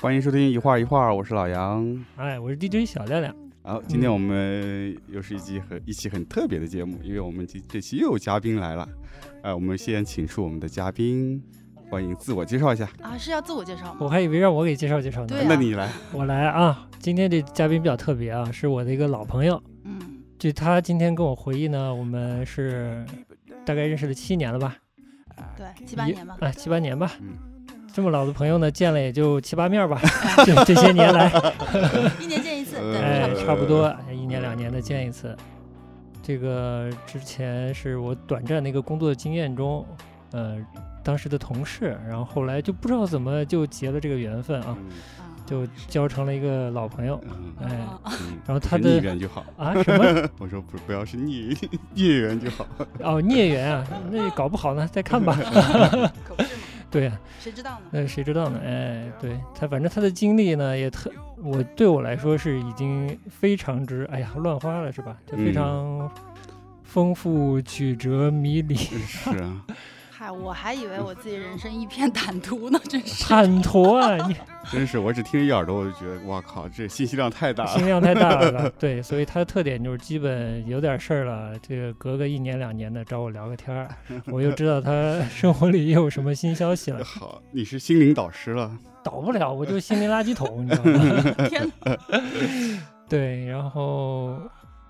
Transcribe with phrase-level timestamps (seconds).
[0.00, 2.06] 欢迎收听一画一画，我是老杨。
[2.16, 3.36] 哎，我是 DJ 小亮亮。
[3.62, 8.88] 好，今天我们又是一期很一期很特别的节目，因为我们这这期又有嘉宾来了。
[9.42, 11.42] 哎，我们先请出我们的嘉宾，
[11.90, 12.88] 欢迎自我介绍一下。
[13.02, 13.98] 啊，是要自我介绍吗？
[14.00, 15.26] 我还以为让我给介绍介绍呢。
[15.26, 16.88] 对啊那你来，我来啊！
[16.98, 19.62] 今天这嘉宾比较特别啊，是我的一个老朋友。
[19.84, 20.00] 嗯，
[20.38, 23.04] 据他今天跟我回忆呢，我们是
[23.66, 24.74] 大概认识了七年了吧？
[25.58, 26.38] 对，七八年吧。
[26.40, 27.12] 啊，七八年吧。
[27.20, 27.34] 嗯，
[27.92, 30.00] 这么老的朋友呢，见了也就七八面吧。
[30.46, 31.30] 这这些年来，
[32.20, 35.36] 一年见一次，哎，差差不多一年两年的见一次。
[36.22, 39.84] 这个之前是我短暂的一个工作的经验中，
[40.32, 40.56] 呃，
[41.02, 44.90] 当时的同事，然后后来就不知道怎么就结了这个缘分啊，嗯。
[45.46, 47.70] 就交成了一个老朋友嗯哎
[48.46, 49.44] 然后他的孽缘就好。
[49.56, 49.74] 啊。
[49.82, 50.30] 什么？
[50.38, 51.52] 我说不不要是孽
[51.92, 52.64] 孽缘就好。
[53.00, 55.36] 哦，孽缘啊，那搞不好呢，再看吧。
[56.24, 56.60] 可不是嘛，
[56.90, 57.86] 对呀、谁知道呢？
[57.92, 58.60] 那谁知道呢？
[58.64, 61.10] 哎，对他，反正他的经历呢也特，
[61.42, 65.16] 我对我来说是已经非常之，哎呀，乱花了是吧？
[65.26, 66.10] 就非嗯常
[66.82, 68.74] 丰富、曲折、迷离、
[69.06, 69.64] 是啊，
[70.20, 73.24] 嗨，我还以为我自己人生一片坦途呢，真是。
[73.24, 74.18] 坦途啊！
[74.28, 74.36] 你
[74.70, 77.70] 真是，我只听一耳朵我就觉得，哇靠，这信息量太大了。
[77.70, 78.68] 信息量太大了。
[78.78, 83.88] 对，所以他的特点就是基本有点事儿了，这个隔个一年两年的找我聊个天儿，
[84.26, 87.02] 我就知道他生活里又有什么新消息了。
[87.02, 88.70] 好，你是心灵导师了。
[89.02, 91.48] 倒不了，我就是心灵垃圾桶，你知道吗？
[91.48, 91.96] 天哪！
[93.08, 94.38] 对，然后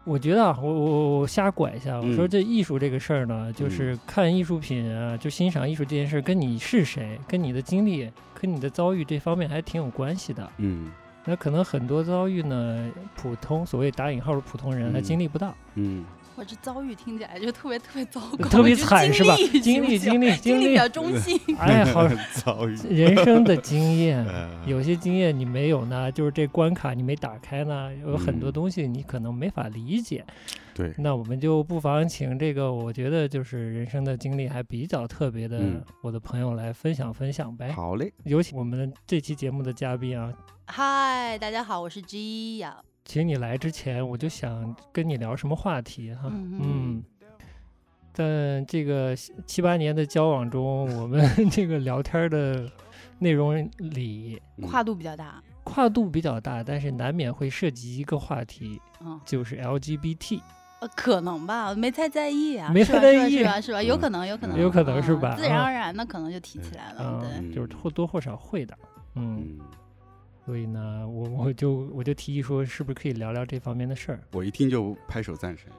[0.05, 2.29] 我觉得啊，我我我瞎拐一下，我说嗯。
[2.29, 10.51] 这艺术这个事儿呢，就是看艺术品啊，就欣赏艺术这件事儿，跟你是谁、跟你的经历、跟你的遭遇这方面还挺有关系的。
[10.57, 10.91] 嗯。
[11.27, 15.03] 那可能很多遭遇呢，普通所谓打引号的普通人，他嗯。
[15.03, 16.05] 经历不到，嗯，
[16.41, 19.37] 我这遭遇听起来就特别特别糟糕，特别惨是吧？
[19.37, 21.39] 经经历历经历经经历历比，较中性。
[21.61, 22.09] 哎，好，
[22.43, 22.75] 遭遇。
[22.89, 24.25] 人生的经验。
[24.25, 30.25] 呃有些经验你没有呢，就是这关卡你没打开呢，有很多嗯东西你可能没法理解。
[30.75, 37.71] 对，那我们就不妨请这个，我觉得就是人生的经历还比较特别的嗯我的朋友来分享分享呗。
[37.73, 40.33] 好嘞，有请我们这期节目的嘉宾啊，
[40.69, 42.79] 嗨，大家好，我是 G 呀。
[43.11, 46.29] 请你来之前，我就想跟你聊什么话题哈。
[46.31, 47.03] 嗯嗯，
[48.13, 51.21] 在这个七七八年的交往中，我们
[51.51, 52.71] 这个聊天的
[53.19, 55.43] 内容里嗯跨度比较大。
[55.65, 60.41] 跨度比较大，但是难免会涉及一个话题，嗯，就是 LGBT。
[60.81, 62.71] 呃，可能吧，没太在意啊。
[62.73, 63.61] 没太在意是吧？
[63.61, 63.83] 是吧？
[63.83, 67.19] 有嗯可能，有可能，有可能是嗯吧嗯自然而然的可能就提起来了。
[67.21, 67.29] 对。
[67.41, 68.79] 嗯，就是或多或少会的。
[69.17, 69.59] 嗯，嗯，
[70.51, 74.19] 所以呢，我我就我就提议说，是不是可以聊聊这方面的事儿？
[74.33, 75.71] 我一听就拍手赞成，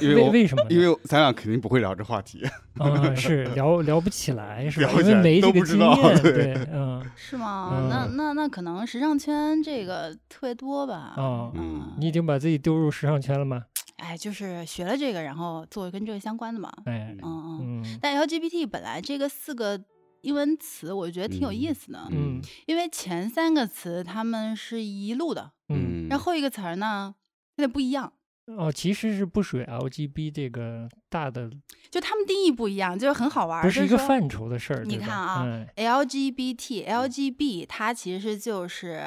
[0.00, 0.64] 因为我为为什么？
[0.70, 2.42] 因为咱俩肯定不会聊这话题。
[2.78, 4.90] 啊，是聊聊不起来，是吧？
[4.90, 7.70] 因聊不起来为没这个都不知道经验，对对，嗯，是吗？
[7.74, 11.12] 嗯那那那可能时尚圈这个特别多吧。
[11.18, 13.64] 哦嗯你已经把自己丢入时尚圈了吗？
[13.98, 16.72] 哎，就是学了这个，然后做跟这个相关的嘛。
[16.86, 17.82] 哎，嗯嗯。
[17.82, 19.78] 嗯但 LGBT 本来这个四个
[20.22, 22.40] 英文词，我觉得挺有意思的，嗯。
[22.66, 27.14] 因为前三个词它们是一路的，嗯，然后后一个词儿呢
[27.56, 28.12] 有点不一样，
[28.46, 31.48] 哦，其实是不属于 LGB 这个大的，
[31.90, 33.62] 就他们定义不一样，就是很好玩儿。
[33.62, 39.00] 不是一个范畴的事儿，你看啊嗯 LGBT、LGB，它其实就是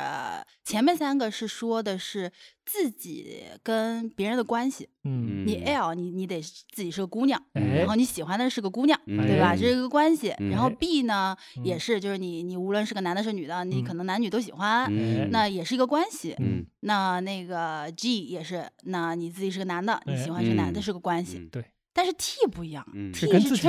[0.64, 2.32] 前面三个是说的是
[2.66, 4.90] 自己跟别人的关系。
[5.04, 9.50] 嗯，你 L，你你得自己是个姑娘，哎然后你喜欢的是个姑娘，嗯对吧？
[9.54, 10.34] 哎这是一个关系。
[10.40, 16.36] 嗯然后哎 B 呢，也嗯是，就是你你无论是个男的是女的，你嗯可能男女都喜欢，嗯，那也是一个关系。
[16.40, 21.38] 嗯那那个 G 也是，那你自己是个男的，你喜欢是男的，嗯是个关系。
[21.38, 23.64] 嗯对但是 T 不一样嗯，T 是跟自己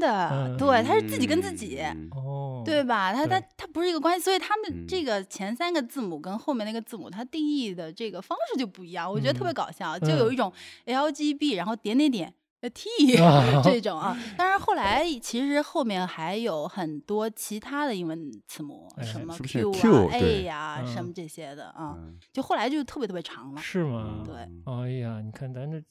[0.00, 1.78] 的对，他是自己跟自己。
[1.80, 3.12] 嗯哦，对吧？
[3.12, 10.52] 他他对他不是一个关系，所以他们嗯这个前三个字母跟后面那个字母，它定义的这个方式就不一样，我觉得特别嗯搞笑，就有一种
[10.86, 14.16] LGB，然后点点点呃 T 啊 这种啊。
[14.36, 23.60] 当然后来其实后面还有很多其他的英文字母，哎什么 Q 啊 A 对呀、什嗯么这些的啊，嗯就后来就特别特别长了。
[23.62, 24.22] 是吗？
[24.26, 24.34] 对
[24.66, 25.82] 哎呀，你看咱这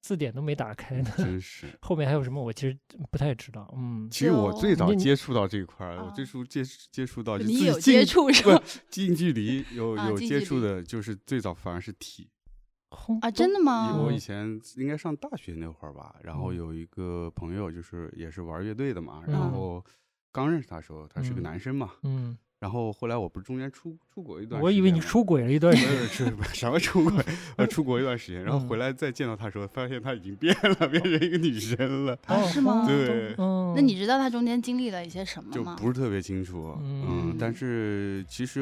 [0.00, 1.66] 字典都没打开呢，真是。
[1.82, 2.76] 后面还有什么我其实
[3.10, 3.72] 不太知道。
[3.76, 8.62] 嗯，其实我最早接触到这一块儿，我啊最初接接触到就你有自己近接触是不吧？
[8.90, 12.28] 近距离有啊有接触的，就是最早反而是体。
[13.20, 13.94] 啊，真的吗？
[13.96, 19.84] 我嗯以前应该上大学那会儿吧，然后嗯有一个朋友就是也是玩乐队的嘛，嗯然后
[20.32, 27.24] 刚认识他的时候，他是个嗯男生嘛，嗯然后后来我不是中间出出国一段时间，我以为你出轨了一段什么出轨，
[27.56, 35.82] 呃，出国一段时间，然后嗯回来再见到他的时候，发现他已经变了，变成一个女生了，啊是吗对嗯，那你知道他中间经历了一些什么吗就？
[35.82, 38.60] 不是特别清楚，嗯嗯，但是其实，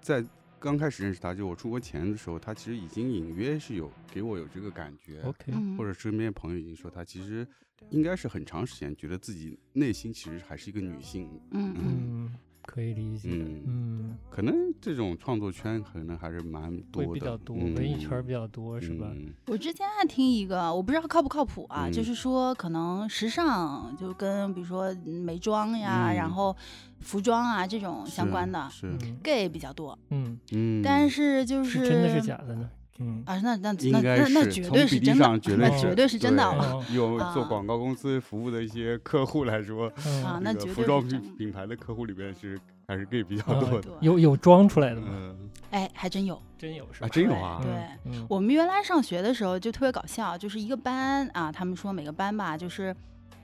[0.00, 0.22] 在
[0.58, 7.46] 刚开始认识他，就我出国前的时候，他其实已经隐约是有给我有这个感觉，OK，嗯，或者身边朋友已经说他其实
[7.90, 12.34] 应该是很长时间觉得自己内心其实还是一个女性，嗯嗯嗯，
[12.66, 13.28] 可以理解。
[13.30, 19.08] 嗯，嗯，可能这种创作圈可能还是蛮多的，会比较多，嗯文艺圈比较多，是吧？
[19.14, 26.56] 嗯我之前还听一个，我不知道靠不靠谱啊，嗯就是说可能时尚就跟比如说美妆呀，嗯然后
[27.00, 28.68] 服装啊这种相关的
[29.22, 32.70] gay 比较多，嗯，嗯，但是就是真的是假的呢？
[32.98, 35.38] 嗯，啊，那那那那那绝对是真的那
[35.78, 36.42] 绝对是真的
[36.92, 37.48] 有做啊。
[37.48, 40.24] 广告公司服务的一些客户来说，嗯。
[40.24, 43.88] 啊那服装对是品品牌的客户里边是还是 gay 比较啊多的。
[44.00, 45.08] 有有装出来的吗？
[45.10, 45.50] 嗯。
[45.70, 46.40] 哎，还真有。
[46.56, 47.06] 真有是吧？
[47.06, 52.94] 啊，真有啊对，嗯，我们原来上学的时候就特别搞笑，就是一个班啊，他们说每个班吧，就是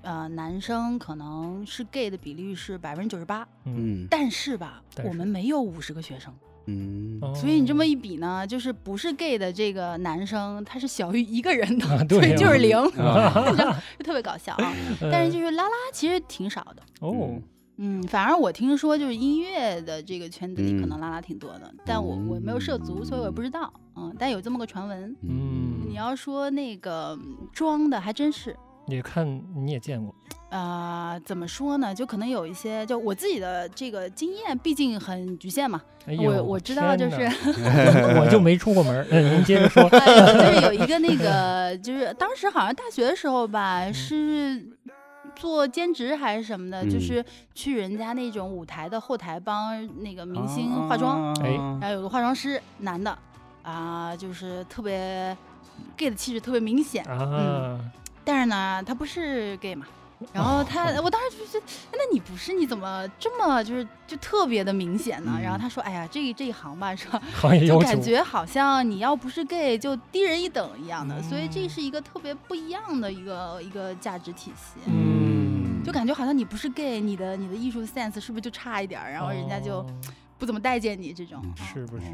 [0.03, 4.07] 呃男生可能是 gay 的比例是百分之九十八，嗯，嗯。
[4.09, 6.33] 但是吧，但是我们没有五十个学生，
[6.71, 13.53] 嗯哦所以你这么一比呢，就是不是 gay 的这个男生他是小于一个人的，啊 对所以啊就是零， 啊
[13.99, 14.73] 就 特别搞笑啊。
[15.11, 16.83] 但是就是拉拉其实挺少的。
[17.01, 17.39] 哦，
[17.77, 23.73] 嗯，反而我听说就是音乐的这个圈子里可嗯能拉拉挺多的，但我我没有涉足，所以我也不知道。
[23.97, 25.15] 嗯，但有这么个传闻。
[25.23, 28.57] 嗯你要说那个嗯装的，还真是。
[28.91, 30.15] 也看你也见过，
[30.51, 31.95] 啊、怎么说呢？
[31.95, 35.81] 就可能有一些，就我自己的这个经验，毕竟很局限嘛。
[36.07, 37.17] 哎我我知道，就是
[38.19, 39.83] 我就没出过门您接着说。
[39.99, 44.67] 哎就是有一个那个，就是当时好像大学的时候吧，嗯是
[45.37, 51.51] 做兼职还是什么的，就嗯是去人家那种舞台的后台帮那个明星化妆，哎
[51.81, 53.17] 然后有个化妆师，男的，
[53.63, 55.37] 啊、就是特别
[55.97, 57.79] gay 的气质特别明显，啊，
[58.25, 59.87] 但是呢，他不是 gay 嘛。
[60.35, 65.33] 然后他，哦我当时就觉得，那你不是，你怎么这么就是就特别的明显呢？
[65.39, 67.23] 嗯然后他说，哎呀，这这一行吧，是吧？
[67.67, 74.79] 就感觉好像你要不是 gay 就低人一等一样的，所以这嗯是一个特别不一样的一个一个价值体系。
[74.85, 79.11] 嗯，就感觉好像你不是 gay，你的你的艺术 sense 是不是就差一点儿？
[79.11, 79.87] 然后人家就哦
[80.41, 82.07] 不怎么待见你这种，是不是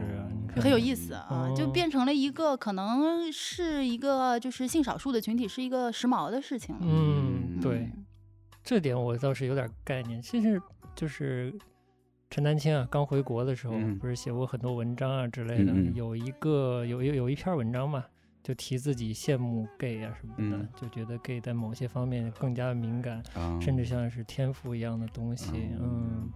[0.54, 1.70] 就很有意思啊，就哦。
[1.72, 6.80] 变成了一个可能是一个就是性少数的群体，是一个时髦的事情了。
[6.82, 8.04] 嗯，对，嗯。
[8.64, 10.20] 这点我倒是有点概念。
[10.20, 10.60] 其实
[10.96, 11.56] 就是
[12.28, 13.96] 陈丹青啊，刚回国的时候，嗯。
[13.96, 15.72] 不是写过很多文章啊之类的。
[15.94, 18.04] 有一个有有有一篇文章嘛，
[18.42, 20.68] 就提自己羡慕 gay 啊什么的，嗯。
[20.74, 25.52] 就觉得 gay 在某些方面更加敏感，啊甚至像是天赋一样的东西。
[25.78, 26.32] 嗯嗯，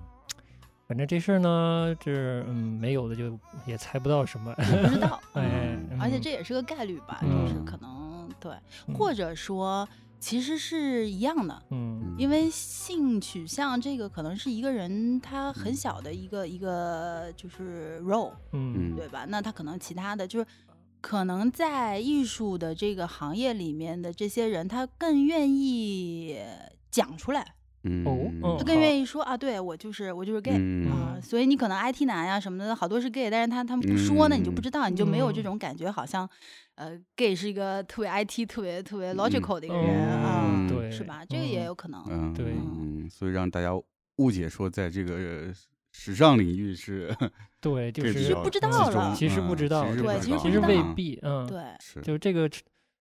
[0.90, 4.52] 反正这事儿呢，这嗯没有的就也猜不到什么。
[4.56, 8.52] 不知道， 哎嗯，而且嗯这也是个概率吧，嗯就是可能对，
[8.88, 9.88] 嗯或者说
[10.18, 19.24] 其实是一样的，嗯因为性取向这个可能是一个人他很小的一个一个就是 role，嗯对吧？
[19.28, 20.46] 那他可能其他的就是。
[21.02, 26.38] 可能在艺术的这个行业里面的这些人，他更愿意
[26.90, 27.54] 讲出来，嗯
[28.04, 36.28] 哦嗯他更愿意说啊，对我就是我就是 gay，嗯啊，所以你可能 IT 男呀、什么的，好多是 gay，但是他他们不说呢，你就不嗯知道，你就没有这嗯种感觉，好像
[36.74, 41.24] 呃 gay 是一个特别 IT、特别特别 logical 的一个嗯人啊，嗯对是吧？
[41.26, 42.02] 这个也嗯有可能。
[42.08, 43.70] 嗯对嗯，所以让大家
[44.16, 45.54] 误解说在这个呃
[45.92, 47.14] 时尚领域是
[47.60, 52.48] 对，就是其实不知道了其实不嗯知道对其实其实未嗯必，嗯，对，就是就这个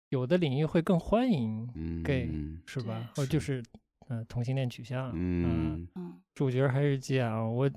[0.08, 3.10] 有的领域会更欢迎嗯 gay 嗯是吧？
[3.14, 3.62] 或者就是
[4.10, 7.70] 呃同性恋取向，嗯嗯主角还是讲我，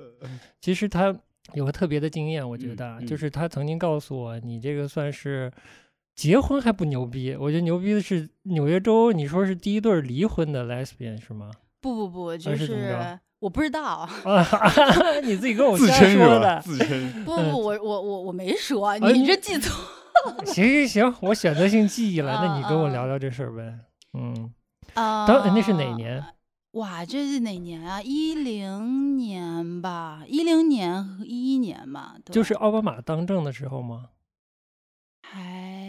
[0.59, 1.15] 其实他
[1.53, 5.51] 有个特别的经验，我觉嗯得啊嗯就是他曾经告诉我，你这个算是
[6.15, 11.49] 结婚还不牛逼，我觉得牛逼的是纽约州，你说是第一对儿离婚的 lesbian 是吗？
[11.79, 14.09] 不不不，就是我不知道，啊，
[15.23, 16.13] 你自己跟我自称？
[16.17, 16.61] 说的。
[16.61, 19.83] 自称不不，我我我我没说，哎你你这记错。
[20.45, 23.77] 行行行，我选择性记忆了，那你跟我啊聊聊这事儿呗。
[24.13, 24.53] 嗯，
[24.95, 26.23] 啊，当那是哪年？
[26.71, 28.01] 哇，这是哪年啊？
[28.01, 34.09] 一零年吧，一零年和一一年吧，就是奥巴马当政的时候吗？
[35.21, 35.82] 还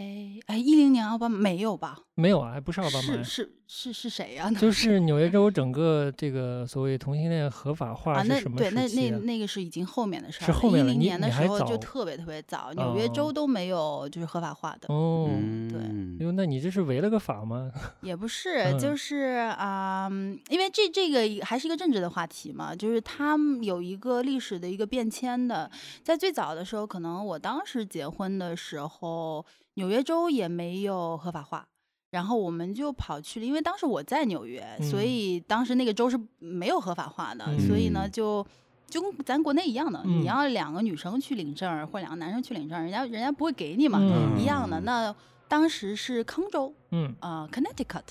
[0.46, 1.98] 哎，一零年奥巴马没有吧？
[2.16, 3.24] 没有啊，还不是奥巴马呀是。
[3.24, 9.16] 是是是谁呀、就是纽约州整个这个所谓同性恋合法化啊，那是什么对，那时期啊？
[9.18, 17.72] 那那个是已经后面的事儿是后面了一零你你还年的时候就早特别特别早，纽约州哦都没有就是合法化的，哦，嗯哟，那你这是违了个法吗？
[18.02, 19.16] 也不是，就嗯是
[19.56, 25.68] 啊、嗯因为这这个还是一个政治的话题嘛，就是他们有一个历史的一个变迁的，
[26.02, 29.44] 在最早的时候，可能我当时结婚的时候，
[29.74, 31.66] 纽约州也没有合法化。
[32.10, 35.04] 然后我们就跑去了，因为当时我在纽约，所嗯。
[35.04, 38.10] 以当时那个州是没有合法化的，所以呢嗯。
[38.12, 38.46] 就
[38.86, 40.20] 就跟咱国内一样的，嗯。
[40.20, 44.40] 你要两个女生去领证儿或两个男生去领证儿，人家人家不会给你嘛，嗯。
[44.40, 44.78] 一样的。
[44.82, 45.12] 那
[45.48, 47.12] 当时是康州，嗯。
[47.18, 48.04] 呃，Connecticut，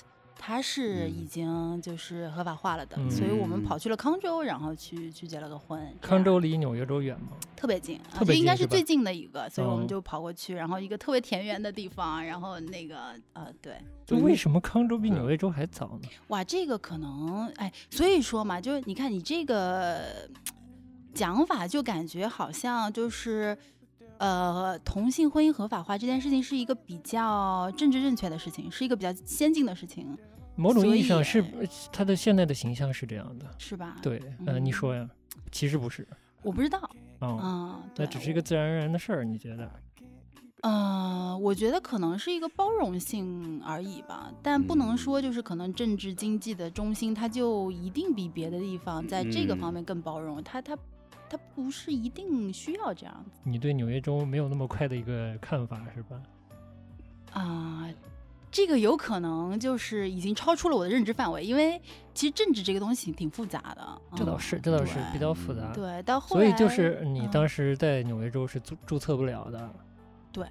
[0.46, 5.80] 它是已嗯经就是合法化了的，嗯所以我们跑去了康州，然后去去结了个婚。
[6.02, 7.28] 康州离纽约州远吗？
[7.56, 7.98] 特别近，
[8.34, 16.08] 应该是最近的一个，所以我哦们就跑过去，然后一个特别田园的地方，然后那个呃，对，就为什么康州比嗯纽约州还早呢？
[16.28, 20.28] 哇，这个可能哎，所以说嘛，就是你看你这个
[21.14, 23.56] 讲法，就感觉好像就是。
[24.18, 30.16] 呃，同性婚姻合法化这件事情是一个比较政治正确的事情，是一个比较先进的事情，
[30.56, 31.44] 某种意义上是
[31.92, 33.46] 他的现在的形象是这样的。
[33.58, 35.08] 是吧？，对，呃，你嗯说呀？
[35.50, 36.06] 其实不是，
[36.42, 36.78] 我不知道，
[37.20, 39.70] 哦，嗯，对那只是一个自然而然的事儿，你觉得？
[40.62, 50.74] 呃，我觉得可能是一个包容性而已吧，但不能说就是可能政治经济的中心，它就一定比别的地方在这个方嗯面更包容，它它
[51.28, 56.22] 它不是一定需要这样子你对纽约州没有那么快的一个看法是吧？
[57.32, 57.88] 啊。
[58.54, 61.82] 这个有可能就是已经超出了我的认知范围，因为
[62.14, 64.00] 其实政治这个东西挺复杂的。
[64.14, 65.72] 这倒嗯是，这倒是比较复杂。
[65.74, 69.68] 对，到后所以就是你嗯当时在纽约州是注注册不了的。
[70.30, 70.46] 对。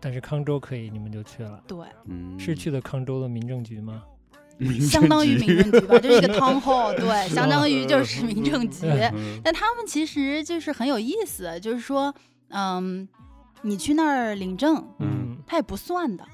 [0.00, 1.62] 但是康州可以，你们就去了。
[1.68, 4.02] 对，嗯是去的康州的民政局吗？
[4.90, 8.86] 相当于民政局吧，就是一个 town hall， 对，相当于就是民政局。
[8.88, 12.12] 嗯但他们其实就是很有意思，就是说，
[12.48, 13.08] 嗯，
[13.62, 16.26] 你去那儿领证，嗯，他也不算的。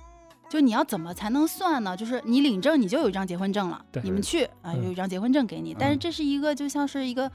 [0.51, 1.97] 就你要怎么才能算呢？
[1.97, 3.83] 就是你领证，你就有一张结婚证了。
[3.93, 7.31] 对你们去啊、嗯有一张结婚证给你，但是嗯这是一个就像是一个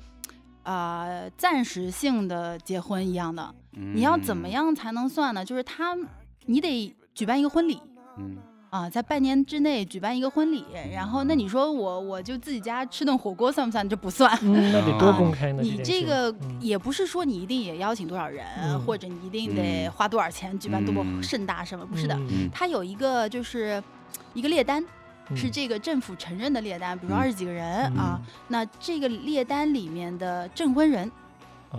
[0.63, 1.07] 啊、
[1.37, 3.55] 暂时性的结婚一样的。
[3.71, 4.49] 你要怎么？
[4.49, 5.45] 样才能算呢？
[5.45, 5.95] 就是他，
[6.45, 7.79] 你得举办一个婚礼，
[8.17, 8.35] 嗯
[8.75, 13.87] 啊，在半年之内举办一个婚礼，然后那你说我我就自己家吃顿火锅算不算？
[13.87, 14.37] 这不算。
[14.41, 15.61] 嗯， 那得多啊公开呢。
[15.61, 22.15] 你这个嗯也不是说你一定也邀请多少人，嗯或者你一定得嗯花多少钱举办多么嗯盛大什么，不是的。
[22.15, 23.81] 嗯它有一个就是
[24.33, 24.81] 一个列单，
[25.33, 31.09] 是嗯这个政府承认的列单，比如二十几个人嗯啊，那这个列单里面的证婚人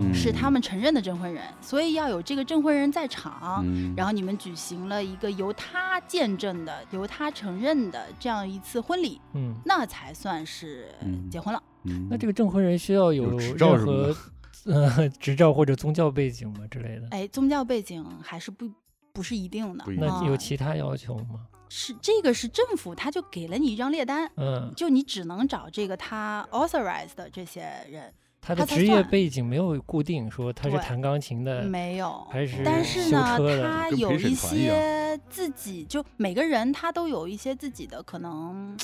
[0.00, 3.62] 嗯是他们承认的证婚人，所以要有这个证婚人在场。
[3.64, 11.62] 嗯然后你们举行了一个由他见证的、由他承认的这样一次婚礼，嗯，那才算是嗯结婚了。
[11.84, 17.08] 嗯那这个证婚人需要有有执照任什么的何呃执照或者宗教背景吗之类的？
[17.10, 18.68] 哎，宗教背景还是不
[19.12, 21.46] 不是一定的，那有啊其他要求吗？
[21.68, 28.12] 是这个是政府他就给了你一张列单，嗯，就你只能找这个他 authorized 的这些人，
[28.46, 32.24] 他的职业背景没有固定，说他是弹钢琴的，没有。
[32.30, 33.20] 还是但是呢，
[33.64, 38.76] 他有一些自己就每个人他都有一些自己的可能，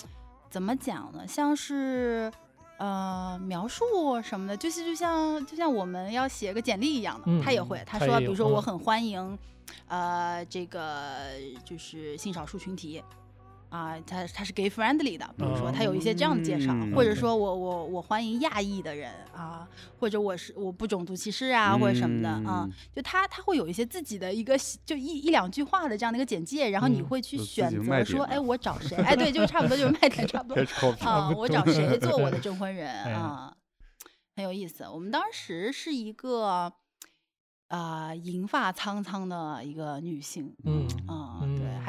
[0.50, 1.24] 怎么讲呢？
[1.28, 2.28] 像是
[2.78, 3.84] 呃描述
[4.20, 7.80] 什么的，就是就像就像我们要写个简历一样的，嗯他也会。
[7.86, 9.38] 他说，比如说我很欢迎，
[9.86, 11.28] 呃，这个
[11.64, 13.00] 就是性少数群体。
[13.72, 19.66] 啊，他他是 gay friendly 的，比如说他有一些这样的介绍，嗯或者说我我我欢迎亚裔的人啊，
[19.98, 28.94] 或者我是我不种族歧视啊，或者什么的啊，嗯就他他会有一些自己的一个就一一两句话的这样的一个简介，然后你嗯会去选择说，点哎，我找谁？
[28.98, 30.62] 哎，对，就差不多就是卖点，差不多
[31.08, 33.56] 啊，我找谁做我的证婚人 哎啊，
[34.36, 34.84] 很有意思。
[34.84, 36.70] 我们当时是一个
[37.68, 41.31] 啊银发苍苍的一个女性嗯，啊，对，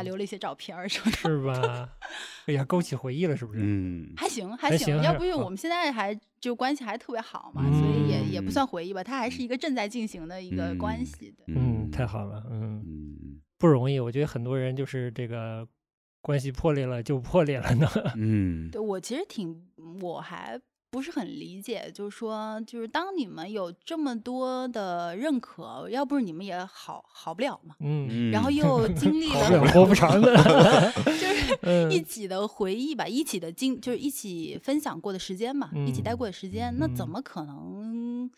[0.04, 1.18] 留了一些照片儿什么的。
[1.30, 1.90] 是吧？
[2.46, 3.60] 哎呀，勾起回忆了，是不是？
[3.64, 11.44] 嗯还行，还还行，要不是我们现在还就关系还特别好嘛，所以也也不嗯算回忆吧，它还是一个正在进行的一个关嗯系的。
[11.48, 14.00] 嗯，太好了，嗯，嗯不容易。
[14.00, 15.66] 我觉得很多人就是这个
[16.22, 17.88] 关系破裂了就破裂了呢。
[18.16, 19.64] 嗯对我其实挺，
[20.02, 20.60] 我还
[20.94, 30.32] 不是很理解，就是说，就是当你们有这么多的认可，要不是你们也好好不了嘛，嗯，嗯，然后又 经历了了活不长的，
[31.04, 31.58] 就是。
[31.64, 31.92] 嗯。
[31.92, 37.10] 一起的回忆吧，一起的经，就是一起分享过的时间嘛，一起待嗯过的时间，那怎嗯。
[37.10, 38.30] 么可能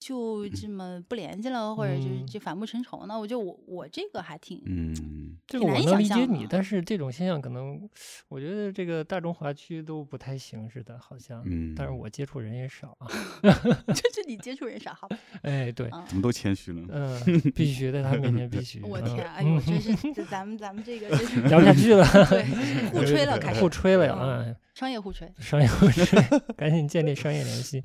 [0.00, 3.16] 就这么不联系了，或者就就反目成仇呢？
[3.16, 7.86] 我觉得我我这个还挺嗯，这个我能理想象的，解你但是这种现象可能，
[8.28, 11.42] 我觉得这个大中华区都不太行似的，好像。
[11.44, 13.06] 嗯，但是我接触人也少啊。
[13.92, 15.18] 就是你接触人少，好吧？
[15.42, 16.82] 哎，对，嗯怎么都谦虚了？
[16.90, 18.80] 嗯，必须在他面前必须。
[18.80, 22.42] 嗯我天，哎呦， 我真是这咱们咱们这个真是聊不下去了，对
[22.90, 24.16] 互吹了，开始互吹了呀！
[24.18, 25.30] 嗯哎，商业互吹。
[25.38, 26.18] 商业互吹，
[26.56, 27.82] 赶紧建立商业联系。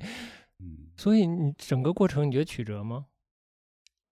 [0.96, 3.06] 嗯，所以你整个过程你觉得曲折吗？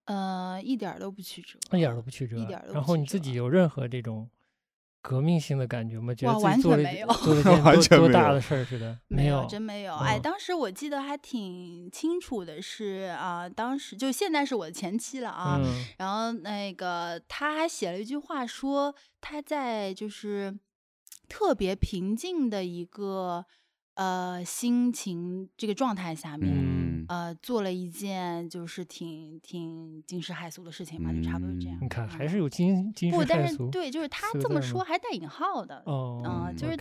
[0.05, 2.37] 呃，一点儿都不曲折，一点儿都不曲折。
[2.37, 4.29] 一点都不然后你自己有任何这种
[5.01, 6.13] 革命性的感觉吗？
[6.13, 6.83] 觉得做了
[7.97, 8.99] 多大的事儿似的？
[9.07, 9.95] 没有，真没有。
[9.95, 20.55] 哎，嗯当时我记得还挺清楚的是啊、当时就现在是我的前妻了啊，嗯然后那个他还写了一句话说他在就是
[21.27, 23.43] 特别平静的一个
[23.95, 26.53] 呃心情这个状态下面。
[26.55, 31.77] 嗯呃，做了一件就是挺挺惊世骇俗的事情吧，就差不多这样。
[31.79, 33.65] 你看还嗯是有惊惊世不，但骇俗。
[33.65, 36.75] 是对，就是他这么说还带引号的，哦，嗯就是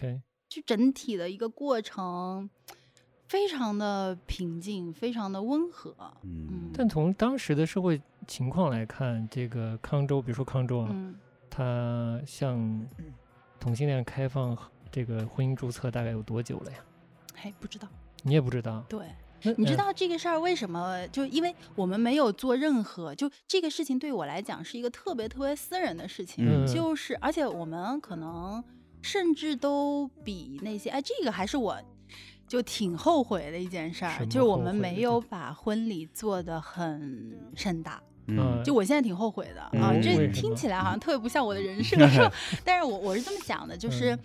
[0.49, 2.49] 就整体的一个过程，
[3.29, 5.95] 非常的平静，非常的温和。
[6.23, 11.15] 嗯，但从当时的社会情况来看，这个康州，比如说康州啊，嗯，
[11.51, 12.83] 它向
[13.61, 14.57] 同性恋开放
[14.91, 16.79] 这个婚姻注册大概有多久了呀？
[17.35, 17.89] 还不知道。
[18.23, 18.85] 你也不知道？
[18.89, 19.07] 对，
[19.57, 21.07] 你知道这个事儿为什么？
[21.09, 28.63] 就因为我们没有做任何，就这个事情对我来讲是一个特别特别私人的事情，嗯就是而且我们可能
[29.03, 31.77] 甚至都比那些哎，这个还是我。
[32.47, 38.01] 就挺后悔的一件事儿，就是我们没有把婚礼做得很盛大。
[38.29, 42.31] 嗯就我现在挺后悔的啊，嗯这听起来好像特别不像我的人设， 是吧？
[42.63, 44.17] 但是我我是这么想的，就是，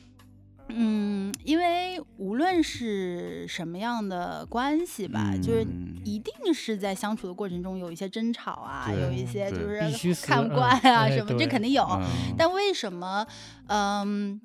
[0.72, 11.84] 嗯，因为无论是什么样的关系吧，就是嗯一定是在相处的过程中有一些争吵啊，有一些就是看不嗯惯啊哎什么，这肯定有。
[11.84, 12.06] 嗯
[12.38, 13.26] 但为什么，
[13.68, 14.40] 嗯，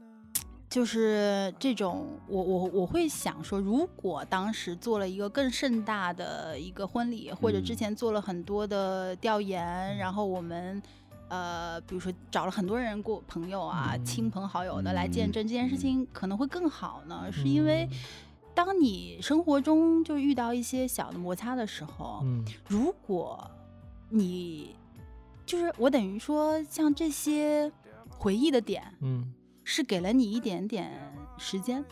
[0.69, 10.83] 就是这种，我我我会想说，如果当时做了一个更盛大的一个婚礼，或者之嗯前做了很多的调研，然后我们。
[11.29, 15.79] 呃，比如说找了很多人过朋友啊、嗯亲朋好友的来见嗯证这件事嗯。
[15.79, 17.31] 情，可能会更好呢。
[17.33, 17.97] 是因为嗯。
[18.55, 22.45] 当你生活中就遇到一些小的摩擦的时候，嗯。
[22.69, 23.51] 如果
[24.11, 24.77] 你
[25.45, 27.71] 就是我等于说，像这些
[28.11, 29.33] 回忆的点，嗯。
[29.67, 31.83] 是给了你一点点时间，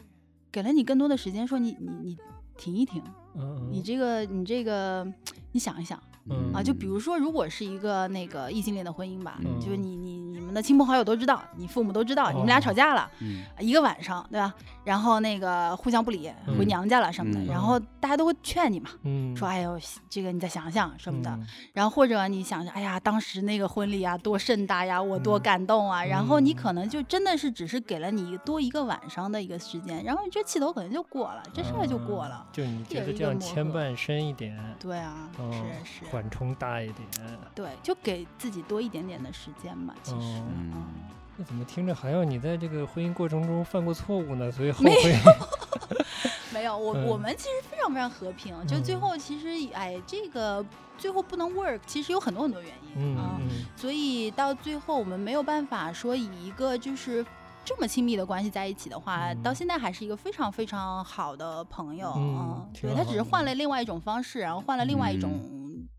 [0.53, 2.19] 给了你更多的时间，说你你你
[2.59, 3.03] 停一停，
[3.35, 5.11] 嗯，你这个你这个
[5.53, 10.12] 你想一想嗯啊，就比如说，如果是一个那个异性恋的婚姻吧，嗯就是你你你
[10.53, 13.11] 们的亲朋好友都知道，你父母都知道，你们俩哦吵架了。
[13.21, 14.53] 嗯一个晚上，对吧？
[14.85, 19.79] 然后那个互相不理，回嗯娘家了什么的，嗯然后大家都会劝你嘛，嗯说哎呦，
[20.11, 21.31] 这个你再想想什么的。
[21.31, 26.05] 嗯然后或者你想想，哎呀，当时那个婚礼啊，多盛大呀，我多嗯感动啊。
[26.05, 32.47] 然后你嗯可能就真的是只是给了你多一个晚上的一个时间，然后你这气头可能就过了，这事儿就过了。
[32.53, 35.51] 就你觉得这样牵绊深一点，对啊，哦，
[35.85, 37.09] 是是，缓冲大一点，
[37.55, 39.95] 对，就给自己多一点点的时间嘛。
[40.03, 40.73] 其实，哦嗯，
[41.37, 44.51] 那怎么听着好像你在这个婚姻过程中犯过错误呢？
[44.51, 45.19] 所以后没悔。
[46.53, 50.65] 没有， 我我嗯们其实非常非常和平，就最嗯后其实哎，这个
[50.99, 53.39] 最后不能 work，其实有很多很多原因嗯啊。
[53.41, 57.25] 嗯所以到最后我们没有办法说以一个就是
[57.65, 62.13] 这么亲密的关系在一起的话，到嗯现在还是一个非常非常好的朋友。
[62.17, 65.31] 嗯对他只是换了另外一种方式，然后换了另外一嗯种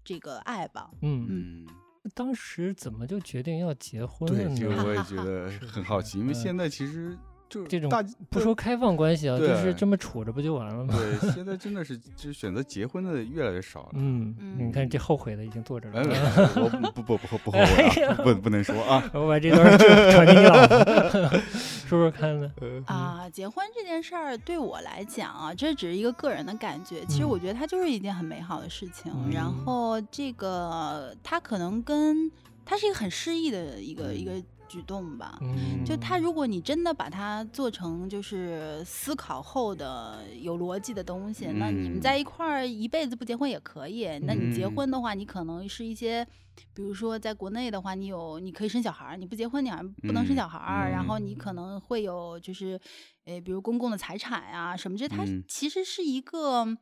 [0.06, 0.90] 这个爱吧。
[1.02, 1.68] 嗯，嗯，
[2.14, 4.84] 当时怎么就决定要结婚对，了这个呢？
[4.86, 7.18] 我也觉得 很好奇，因为嗯现在其实
[7.54, 10.94] 就这种大不说开放关系啊，就是这么处着不就完了吗？
[10.98, 13.90] 对， 现在真的是就是选择结婚的越来越少了。
[13.94, 16.92] 嗯，你看嗯这后悔的已经坐这哎， 了。
[16.94, 19.04] 不不不不不后悔啊， 不不能说啊。
[19.14, 21.40] 我把这段就传给你老婆，
[21.88, 22.52] 说说看呢。
[22.62, 27.04] 呃啊，结婚这件事儿对我来讲啊，这只是一个个人的感觉。
[27.06, 29.12] 其实嗯我觉得它就是一件很美好的事情。
[29.32, 32.32] 然嗯后这个它可能跟
[32.66, 34.32] 它是一个很诗意的一个一个
[34.68, 35.38] 举动吧。
[35.42, 44.08] 嗯，就他，如果你真的把它做成就是思考后的有逻辑的东西，那你们嗯在一块儿一辈子不结婚也可以。
[44.24, 46.26] 那你结嗯婚的话，你可能是一些，
[46.74, 52.80] 比如说在国内的话，你有你可以生小孩儿，你不结婚你还不能生嗯小孩儿，然后嗯你可能会有就是，
[53.26, 56.78] 呃，比如公共的财产啊什么这，它嗯其实是一个。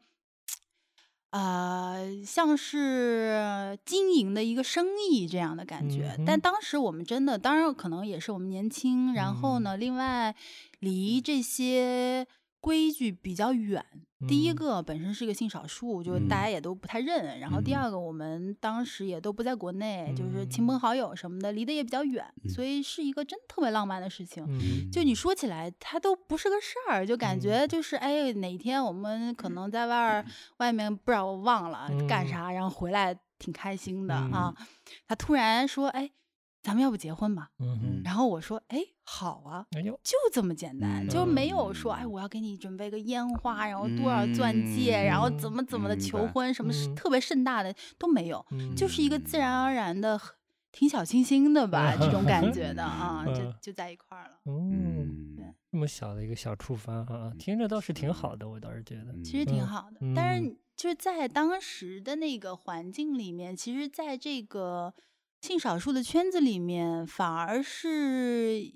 [1.32, 9.64] 呃，像是经营的一个生意这样的感觉，嗯但当时我们真的，当然可能也是我们年轻，然后嗯。
[9.64, 10.36] 呢，另外
[10.80, 12.28] 离这些
[12.62, 13.84] 规矩比较远。
[14.28, 14.56] 第一嗯。
[14.56, 16.44] 个本身是个性少数，就大嗯。
[16.44, 17.40] 家也都不太认。
[17.40, 17.80] 然后第嗯。
[17.82, 22.50] 二个，我们当时也都不在国内，就是嗯亲朋好友什么的离得也比较远，嗯。
[22.50, 24.46] 所以是一个真特别浪漫的事情。
[24.48, 24.92] 嗯。
[24.92, 27.42] 就你说起来，它都不是个事儿，就感嗯。
[27.42, 30.26] 觉就是哎，哪天我们可能在外儿
[30.58, 32.28] 外面不知道我忘了干嗯。
[32.28, 34.32] 啥，然后回来挺开心的嗯。
[34.32, 34.56] 啊。
[35.08, 36.12] 他突然说，哎，
[36.62, 37.50] 咱们要不结婚吧？
[37.60, 39.66] 嗯哼，然后我说，哎，好啊。
[39.72, 50.20] 哎呦，就这么简单，嗯就没有说，哎，我要给你准备个烟花，然后多少钻戒，然后怎么怎么的求婚，什么特别盛大的都没有，嗯就是一个自然而然的、
[50.72, 54.34] 挺小清新的吧， 这种感觉的啊，就嗯就在一块儿了。
[54.44, 59.98] 哦，嗯对这么小的一个小触发哈，听着倒是挺好的，我倒是觉得，其实挺嗯好的。
[60.16, 64.94] 但嗯是就是在当时的那个环境里面，其实在这个
[65.42, 68.72] 性少数的圈子里面，反而是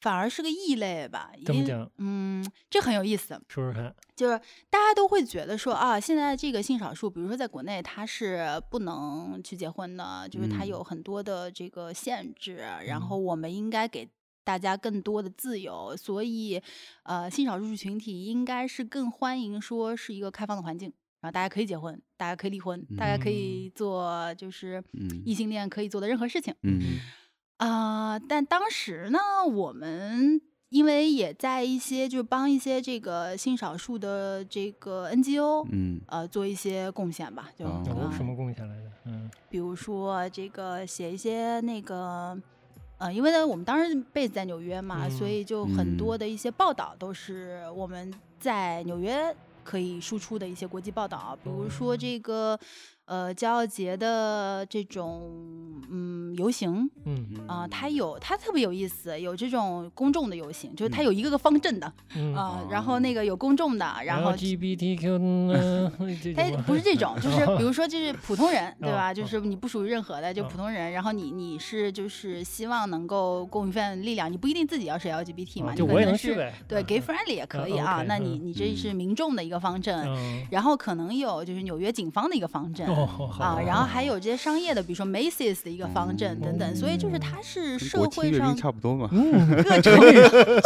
[0.00, 1.30] 反而是个异类吧。
[1.36, 3.40] 因怎么讲嗯，这很有意思。
[3.48, 4.38] 说说看，就是
[4.70, 14.08] 大家都会觉得说啊，现在这个性少数，比如说在国内，他是不能去结婚的，就是他嗯有很多的这个限制，然嗯后我们应该给
[14.44, 16.62] 大家更多的自由，所以
[17.02, 20.90] 呃，性少数群体应该是更欢迎说是一个开放的环境，
[21.20, 26.54] 然后大家可以结婚，大家可以离婚，大家可以做就是嗯异性恋可以做的任何事情。
[26.62, 26.98] 嗯
[27.56, 29.18] 啊、但当时呢，
[29.50, 38.90] 我们因为也在一些就是帮一些这个性少数的这个 NGO，、嗯呃，做一些贡献吧，就、哦啊有什么贡献来的？
[39.06, 42.40] 嗯比如说这个写一些那个。
[43.00, 49.32] 呃，因为呢，我们当时 base 在纽约嘛，所嗯以就很多嗯的一些报道都是我们在纽约
[49.68, 52.58] 可以输出的一些国际报道，比如说这个
[53.08, 55.30] 呃骄傲节的这种
[55.90, 57.26] 嗯游行，嗯。
[57.46, 61.04] 啊、它有它特别有意思，有这种公众的游行，就是它嗯。
[61.04, 62.34] 有一个个方阵的嗯。
[62.34, 65.88] 啊、然后那个有公众的，然后 LGBTQ
[66.36, 69.10] 它不是这种，就是比如说就是普通人，对吧？
[69.10, 69.14] 哦。
[69.14, 70.48] 就是你不属于任何的，就哦。
[70.50, 78.04] 普通人，然后你你是就是希望能够贡一份力量，你不一定自己要是 LGBT 嘛，哦就我也你可能是呗，对嗯 gay friendly 也可以啊。
[78.06, 82.86] 那你嗯你这是民众的一个方阵，嗯然后可能有就是纽约警方的一个方阵。
[82.98, 89.08] 哦好啊，然后还有这些商业的，比如说 Macy's 的一个方阵等等，所以就是它是社会上差不多嘛。
[89.12, 89.92] 嗯，各种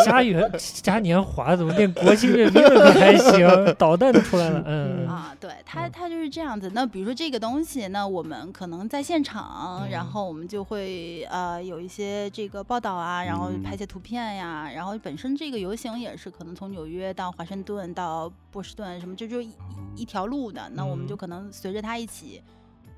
[0.04, 0.50] 嘉元
[0.82, 3.74] 嘉年华怎么连国庆阅兵了还行？
[3.78, 6.70] 导弹都出来了，嗯啊，对它嗯它就是这样子。
[6.74, 19.50] 那比如说这个东西，那我们可能在现场，然嗯后我们就会呃有一些这个报道啊，然后拍些图片呀，然后本身这个游行也是可能从纽约到华盛顿到波士顿什么，就就一
[19.96, 22.21] 一条路的，那我们就嗯可能随着它一起。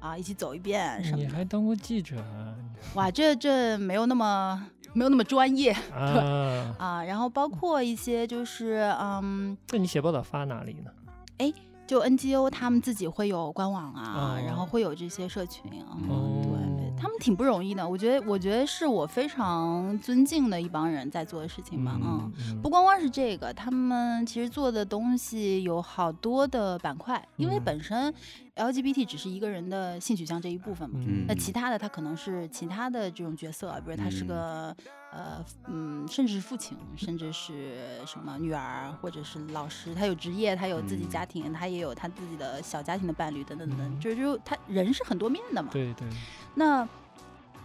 [0.01, 2.55] 啊，一起走一遍什么的，你还当过记者啊？
[2.95, 7.05] 哇，这这没有那么没有那么专业啊，啊。
[7.05, 10.91] 然后包括一些就是嗯，那你写报道发哪里呢？
[11.39, 11.53] 哎
[11.87, 16.41] 就 NGO 他们自己会有官网啊，然后哦会有这些社群啊，哦
[16.79, 17.87] 对他们挺不容易的。
[17.89, 22.33] 我觉得，我觉得是我非常尊敬的一帮人在做的事情吧，嗯。
[22.51, 22.69] 嗯不。
[22.75, 27.65] 光光是这个，他们其实做的东西有好多的板块，因为嗯。
[27.65, 28.13] 本身
[28.57, 31.35] LGBT 只是一个人的性取向这一部分嘛，嗯那。
[31.35, 34.27] 其他的他可能是其他的这种角色，比如他是嗯。
[34.27, 34.77] 个、
[35.13, 37.75] 呃嗯，甚至是父亲，甚至是
[38.07, 41.09] 什么女儿，或者是老师，他有职业，他有自己嗯。
[41.09, 45.69] 家庭，他也有他自己的小家庭的伴侣等等等就是就他人是很多面的嘛。
[45.73, 46.09] 对对，
[46.55, 46.84] 那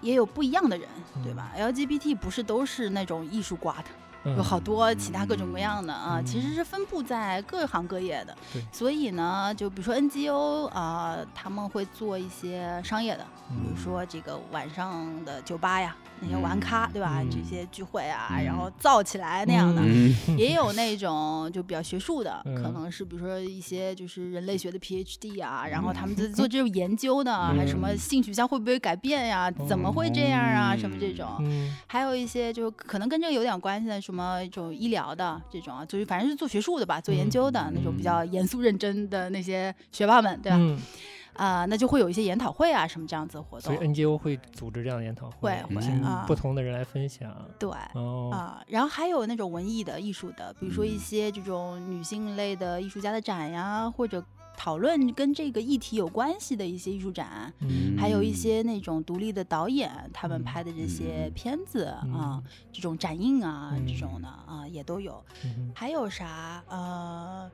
[0.02, 0.88] 也有不一样的人，
[1.24, 3.86] 对嗯吧？LGBT 不是都是那种艺术挂的，
[4.26, 8.36] 嗯有好多其他各种各样的啊，其实嗯是分布在各行各业的。
[8.54, 17.22] 对所以呢，就比如说 NGO 啊、他们会做一些商业的，比如嗯说这个晚上的酒吧呀，那些玩咖，对吧？
[17.30, 19.82] 这嗯些聚会啊，嗯然后造起来那样的。
[19.86, 29.50] 嗯也有那 种就比较学术的，可嗯能是比如说一些就是人类学的 PhD 啊，然后嗯他们在做这种研究的，还什么嗯性取向会不会改变呀？
[29.68, 30.76] 怎么会这样啊？
[30.78, 31.28] 什么这嗯种。
[31.42, 40.58] 嗯还有一些就可能跟这个有点关系的，什么一种医疗的这种啊，就是反正是做学术的吧，做研究的、那种比较严肃认真的那些学霸们，对吧？
[41.40, 43.78] 嗯，啊、那就会有一些研讨会啊，什么这样子的活所以。
[43.78, 47.34] NGO 会组织这样的研讨会，会会请啊不同的人来分享。
[47.58, 47.70] 对。
[47.96, 54.24] 哦，啊，然后还有那种文艺的、艺术的，比如说一嗯些这种女性类的艺术家的展呀，或者
[54.58, 65.24] 讨论跟这个议题有关系的一些艺术展，嗯还有一些那种独立的导演他们嗯拍的这些嗯片子啊嗯，这种展映啊，这嗯种的啊也都有。
[65.46, 66.62] 嗯还有啥？
[66.68, 67.50] 呃，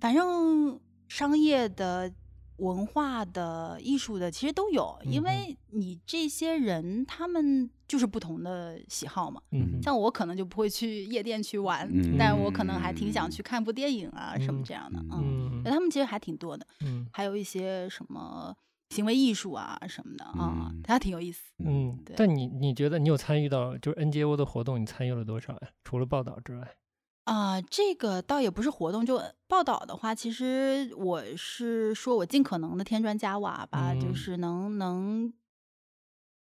[0.00, 2.10] 反正商业的
[2.58, 9.40] 文化的、艺术的，其实都有，因为你这些人他们就是不同的喜好嘛。
[9.52, 14.98] 嗯像我可能就不会去夜店去玩，嗯但我可能还挺想去看部电影啊、什么嗯这样的。
[15.00, 18.54] 嗯嗯，嗯对他们其实还挺多的，嗯还有一些什么
[18.90, 21.52] 行为艺术啊什么的啊嗯，还挺有意思。
[21.58, 25.68] 嗯对，但你你觉得你有参与到就是 NGO 的活动，你参与了多少呀？
[25.84, 26.76] 除了报道之外，
[27.26, 35.32] 啊、这个倒也不是活动，就报道的话，其实我是说我尽可能的添砖加瓦吧，就嗯是能能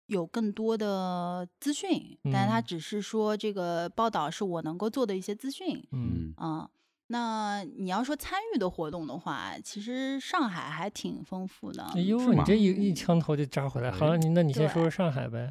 [0.07, 6.69] 有更多的资讯，但是他嗯只是说这个报道是我能够做的一些资讯嗯嗯啊、
[7.07, 11.83] 那你要说参与的活动的话，其实上海还挺丰富的。
[11.95, 13.89] 哎呦，你这一一枪头就扎回来。
[13.89, 15.49] 好，你那你先说说上海呗。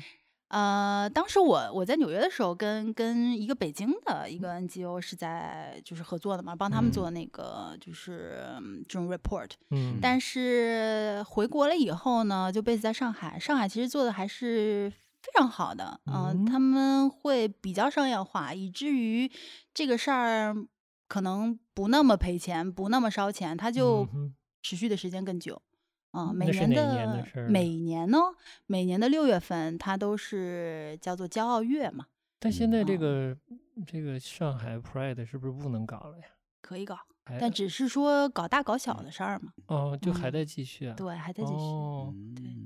[0.52, 6.92] 呃，当时我我在纽约的时候跟，跟一个北京的一个 NGO 是在就是合作的嘛，帮他们嗯。
[6.92, 9.48] 做那个就是、嗯这种 report。
[9.70, 16.44] 嗯，但是回国了以后呢，就 base 在上海，上海其实做的还是非常好的，嗯、嗯。
[16.44, 19.32] 他们会比较商业化，以至于
[19.72, 20.54] 这个事儿
[21.08, 24.06] 可能不那么赔钱，不那么烧钱，它就
[24.62, 25.62] 持续的时间更久。
[26.12, 28.18] 啊、嗯每年的每年呢，
[28.66, 32.06] 每年的六月份，它都是叫做骄傲月嘛，
[32.38, 33.36] 但现在这嗯个
[33.86, 36.24] 这个上海 Pride 是不是不能搞了呀？
[36.60, 36.98] 可以搞，
[37.40, 39.52] 但只是说搞大搞小的事儿嘛。
[39.66, 40.94] 哦，就还嗯在继续啊？
[40.96, 41.56] 对，还在继续。
[41.56, 42.61] 哦，嗯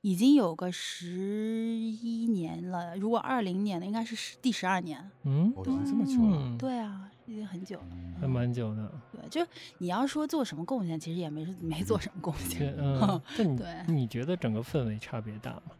[0.00, 5.10] 已经有个十一年了，如果二零年的应该是十第十二年。
[5.24, 7.86] 嗯，哦，已经这么久对啊，已经很久了。
[8.20, 8.92] 还蛮久的。
[9.12, 9.46] 对，就
[9.78, 15.72] 你要说做什么贡献，其实也没没做什么贡献。，嗯， 但你对你觉得整个氛围差别大吗？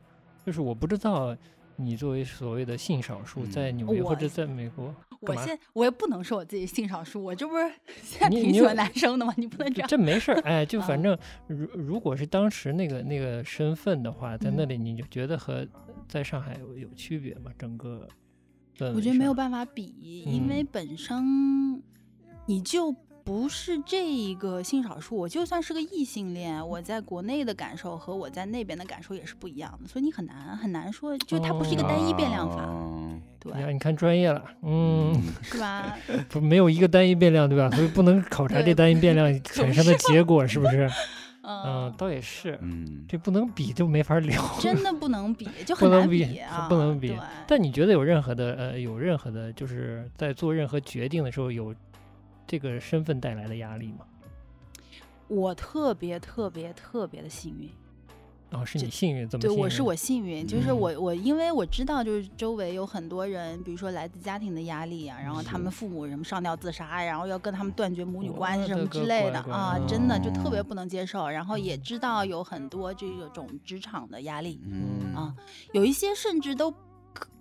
[0.45, 1.37] 就是我不知道
[1.77, 4.95] 你作为所谓的性少数，嗯在纽约或者在美国，
[5.33, 7.71] 我现我也不能说我自己性少数，我这不是
[8.03, 9.33] 现在挺喜欢男生的吗？
[9.37, 9.89] 你不能这样。
[9.89, 15.67] 这没事儿，哎，就啊反正如如果是当时那个那个身份的话，在那嗯里你就觉得和
[16.09, 17.51] 在上海有有区别吗？
[17.59, 18.09] 整个
[18.77, 19.95] 氛围我觉得没有办法比，
[20.27, 21.83] 因为嗯本身
[22.47, 35.97] 你就不是这一个性少数，我就算是个异性恋，我在国内的感受和我在那边的感受也是不一样的，所以你很难很难说，就它不是一个单一变量法，哦对，呀，你看专业了，嗯，是吧？
[36.29, 37.71] 不没有一个单一变量，对吧？
[37.75, 40.87] 所以不能考察这单一变量产生的结果，是不是？
[41.47, 44.43] 嗯嗯，，倒也是，嗯，这不能比就没法聊。
[44.61, 51.75] 真的不能比， 就很难比啊，不能比对但你觉得有任何的呃，有任何的，就是在做任何决定的时候，有
[52.47, 54.07] 这个身份带来的压力吗？
[55.27, 57.71] 我特别特别特别的幸运，
[58.51, 71.27] 哦，是你幸运，怎么对，我是我幸运，就是嗯我我因为我知道，就是周围有很多人，比如说来自家庭的压力啊，然后他们父母什么上吊自杀，然后要跟他们断绝母女关系什么之类的乖乖啊，真的就特别哦不能接受。
[71.27, 75.35] 然后也知道有很多这种职场的压力，嗯啊
[75.73, 76.77] 有一些甚至都可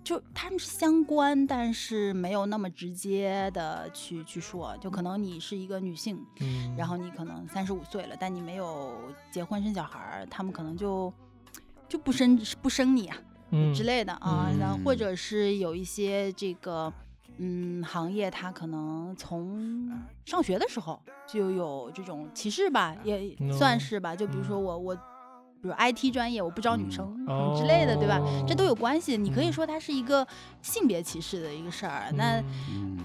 [0.04, 8.92] 就他们是相关，但是没有那么直接的去去说，就可能你是一个女性，嗯，然后你可能三十五岁了，但你没有
[9.30, 11.10] 结婚生小孩儿，他们可能就
[11.88, 13.16] 就不生不生你啊
[13.50, 13.72] 嗯。
[13.72, 16.92] 之类的啊，嗯然后或者是有一些这个
[17.38, 19.90] 嗯行业，它可能从
[20.26, 24.14] 上学的时候就有这种歧视吧，也算哦是吧。
[24.14, 24.98] 就比如说嗯我我
[25.64, 28.20] 比如 IT 专业，我不招女嗯生之类的，对吧？
[28.46, 29.16] 这都哦有关系。
[29.16, 30.26] 你可以嗯说它是一个
[30.60, 32.38] 性别歧视的一个事儿，那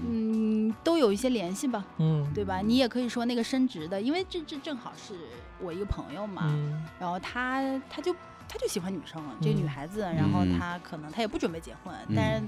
[0.05, 1.85] 嗯都有一些联系吧。
[1.99, 2.59] 嗯，对吧？
[2.59, 5.13] 你也可以说那个升职的，因为这这正好是
[5.61, 8.13] 我一个朋友嘛，嗯然后他他就
[8.49, 12.43] 他就喜欢女生，这个女嗯孩子，然后嗯他可能他也不准备结婚，嗯但是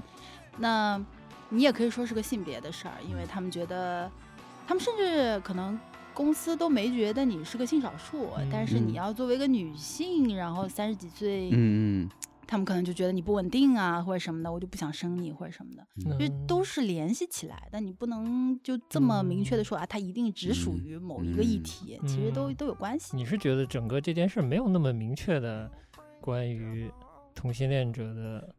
[0.58, 1.00] 那
[1.48, 4.10] 你也可以说是个性别的事儿，因为他们觉得，
[4.68, 5.80] 他们甚至可能。
[6.14, 12.10] 公司都没觉得你是个性少数，但是你嗯要作为一个女性，然后三十几岁，嗯嗯。
[12.44, 15.86] 他们可能就觉得你不稳定啊，或者什么的，我就不想生你或者什么的。
[16.18, 19.64] 就嗯都是联系起来但，你不能就这么明确的嗯。
[19.64, 21.62] 说啊，它一定只属嗯于某一个议嗯。
[21.62, 22.54] 题，其实都嗯。
[22.54, 23.16] 都有关系。
[23.16, 25.70] 你是觉得整个这件事没有那么明确的
[26.20, 26.90] 关于
[27.34, 28.54] 同性恋者的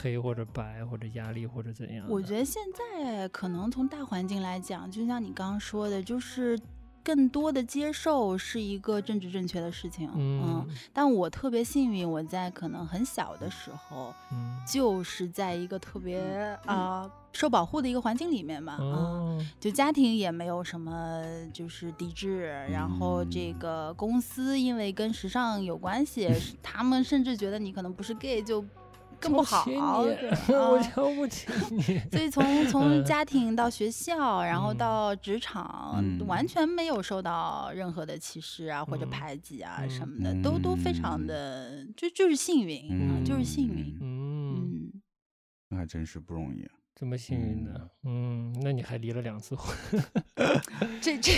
[0.00, 2.06] 黑或者白或者压力或者怎样？
[2.08, 6.58] 我觉得现在可能从大环境来讲，就像你刚刚说的，就是
[7.02, 10.10] 更多的接受是一个政治正确的事情。
[10.14, 16.20] 嗯但我特别幸运，我在可能很小的时候，嗯就是在一个特别
[16.66, 18.74] 啊、受保护的一个环境里面嘛。
[18.74, 28.62] 啊、哦就家庭也没有什么就是抵制，然后这嗯个公司因为跟时尚有关系，是他们甚至觉得你可能不是 gay 就
[29.20, 31.82] 更不好，瞧不起你 我啊瞧不起 你。
[32.10, 43.96] 所以从 从嗯家庭到学校，然后嗯到职场，嗯完全没有受到任何的歧视啊或者嗯排挤啊嗯什么的，都都非常嗯的就就是幸运就是幸运。
[44.00, 44.92] 嗯，嗯，
[45.68, 46.70] 那还真是不容易啊。
[46.92, 49.74] 这么幸运的，嗯，那你还离了两次婚，
[51.00, 51.32] 这这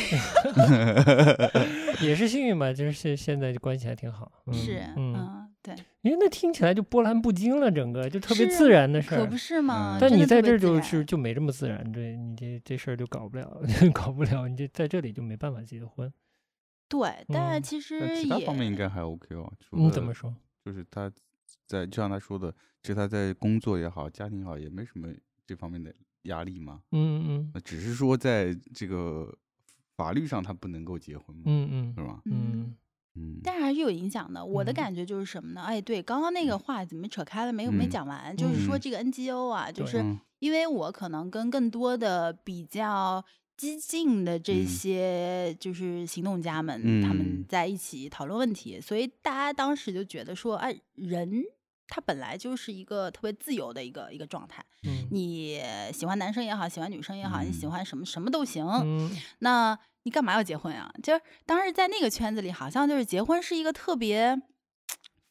[2.04, 2.72] 也是幸运吧？
[2.74, 4.30] 就是现现在关系还挺好。
[4.46, 9.36] 嗯、是嗯，嗯，对，因为那听起来就波澜不惊了，整个就特别自然的事儿可不。
[9.36, 10.00] 是吗嗯？
[10.00, 13.62] 但你在这儿就是就没这么自然，对你这这事儿就搞不了，
[13.94, 16.12] 搞不了，你这在这里就没办法结婚。
[16.88, 19.50] 对，但嗯其实但其他方面应该还 OK 哦。
[19.60, 20.34] 除你怎么说？
[20.64, 21.10] 就是他
[21.66, 25.08] 在就像他说的，其实他在工作也好，家庭也好，也没什么
[25.46, 26.82] 这方面的压力嘛。
[26.90, 29.32] 嗯嗯那只是说在这个
[29.96, 32.20] 法律上他不能够结婚嘛，嗯嗯是吧？
[32.24, 32.74] 嗯
[33.14, 34.44] 嗯，但是还是有影响的。
[34.44, 34.74] 我的嗯。
[34.74, 35.62] 感觉就是什么呢？
[35.62, 38.36] 哎，对，刚刚那个话怎么扯开了没有没嗯讲完？
[38.36, 38.80] 就是说嗯。
[38.80, 40.18] 这个 NGO 啊，就是嗯。
[40.38, 43.24] 因为我可能跟更多的比较
[43.56, 44.66] 激进的这嗯。
[44.66, 47.44] 些就是行动家们，他们嗯。
[47.48, 51.42] 在一起讨论问题，所以大家当时就觉得说，哎，人
[51.94, 55.06] 他本来就是一个特别自由的一个一个状态，嗯。
[55.10, 57.70] 你喜欢男生也好，喜欢女生也好，你喜嗯。
[57.70, 59.14] 欢什么什么都行，嗯。
[59.40, 60.90] 那你干嘛要结婚啊？
[61.02, 64.40] 就是当时在那个圈子里，好像就是结婚是一个特别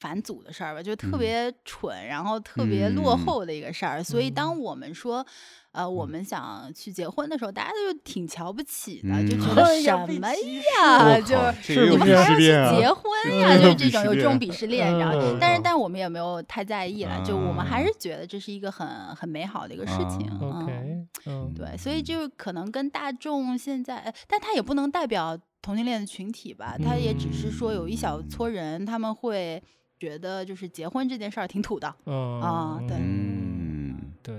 [0.02, 1.20] 反祖的事儿吧，就特嗯。
[1.20, 3.18] 别蠢，然后特别落嗯。
[3.20, 4.04] 后的一个事儿。
[4.04, 4.60] 所以当嗯。
[4.60, 5.24] 我们说，
[5.72, 6.10] 呃，我嗯。
[6.10, 13.06] 们想去结婚的时候，大家就挺瞧不起的，嗯就觉得什么呀，我就是你们还要去结婚
[13.42, 20.28] 呀，嗯就是这种有这种鄙视链，然后嗯，但是但我们也没有太在意了，就我们还啊是觉得这是一个很很美好的一个事情。
[20.42, 29.62] ，OK，嗯对，所以就可能跟大众现在，呃但他也不能代表同性恋的群体吧，他也只是说有一小撮人，他们会
[30.02, 34.34] 觉得就是结婚这件事儿挺土的，嗯啊对嗯，对，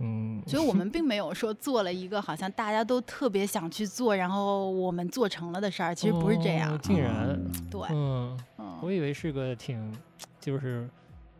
[0.00, 6.80] 嗯，所以我们并没有说做了一个好像大家都特别想去做，然后我们做成了的事儿，其实不是这样哦。
[6.82, 7.40] 竟然，
[7.70, 8.36] 对，嗯，
[8.82, 9.96] 我嗯，以为是个挺，
[10.40, 10.90] 就是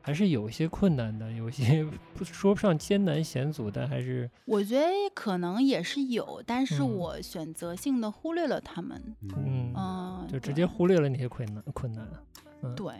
[0.00, 6.96] 还是有一些困难的，有些不说不上艰难险阻，但还是我觉得可能也是有，但是嗯。
[6.96, 12.06] 我选择性的忽略了他们，嗯，嗯，就直接忽略了那些困难困难。
[12.76, 12.94] 对。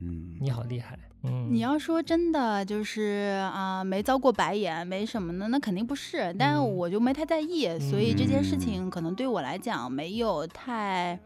[0.00, 6.32] 嗯，你好厉害，嗯，你要说真的，就是啊、没遭过白眼，没什么的，那肯定不是。
[6.38, 11.18] 但嗯我就没太在意，所以这件事嗯情可能对我来讲没有太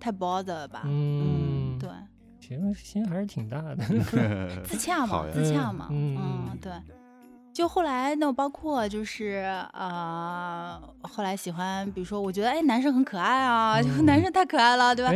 [0.00, 0.82] 太 bother 吧。
[0.86, 1.88] 嗯对，
[2.40, 3.84] 行心还是挺大的，
[4.64, 6.72] 自洽嘛自洽嘛，嗯对。
[7.54, 15.12] 就后来那包括就是呃，后来喜欢，比如说我觉得哎男生很可爱啊，就 嗯男生太可爱了，对吧？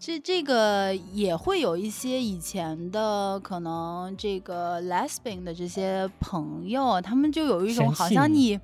[0.00, 8.58] 这这个也会有一些以前的可能这个 lesbian 的这些朋友，他们就有一种好像你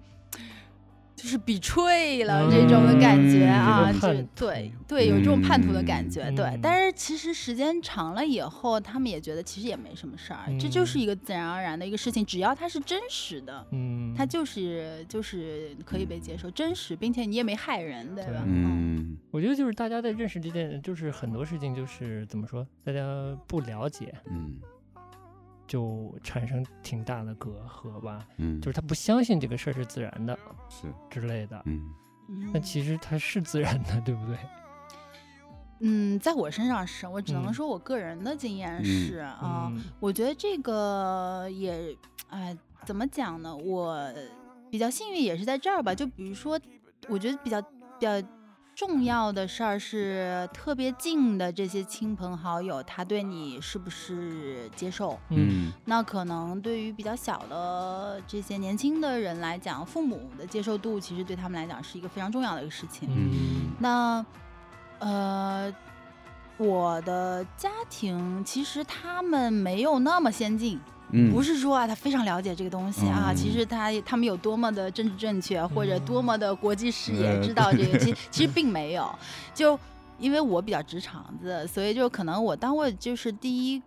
[1.22, 6.61] 就是 betray 了这种的感觉嗯啊，就这对对，有这种叛徒的感觉，对嗯。
[6.61, 11.00] 但是其实时间长了以后，他们也觉得其实也没什么事儿，这就是嗯。
[11.00, 13.64] 一个自然而然的一个事情，只要它是真实的。
[13.70, 18.35] 嗯，它就是就是可以被接受，真实，并且你也没害人，对对。
[18.35, 18.42] 吧？
[18.44, 19.16] 嗯。
[19.30, 23.00] 我觉得就是大家在认识这件，就是很多事情就是怎么说，大家
[23.46, 24.56] 不了解，嗯
[25.66, 28.27] 就产生挺大的隔阂吧。
[28.37, 31.90] 嗯，就是他不相信这个事儿是自然的是之类的，嗯
[32.29, 34.37] 嗯那其实它是自然的，对不对？
[35.81, 41.96] 嗯，在我身上是我只能嗯说我个人的经验嗯是啊、嗯我觉得这个也，
[42.29, 43.55] 哎，怎么讲呢？
[43.57, 44.09] 我
[44.70, 45.92] 比较幸运也是在这儿吧。
[45.94, 46.59] 就比如说，
[47.09, 47.68] 我觉得比较比
[48.01, 48.11] 较
[48.85, 55.16] 重要的事儿是特别近的这些亲朋好友，他对你是不是接受？
[55.29, 63.09] 嗯那可能对于比较小的这些年轻的人来讲，父母的接受度其实对他们来讲是一个非常重要的一个事情。
[63.09, 64.27] 嗯那
[64.99, 65.73] 呃，
[66.57, 70.81] 我的家庭其实他们没有那么先进，
[71.12, 79.09] 嗯，不是说啊他非常了解这个东西啊，嗯其实他他们有多么的政治正确或者多嗯么的国际视野，呃知道这个，其实 其实并没有。
[79.55, 79.79] 就
[80.18, 83.83] 因为我比较直肠子，所以就可能我当我就是第一。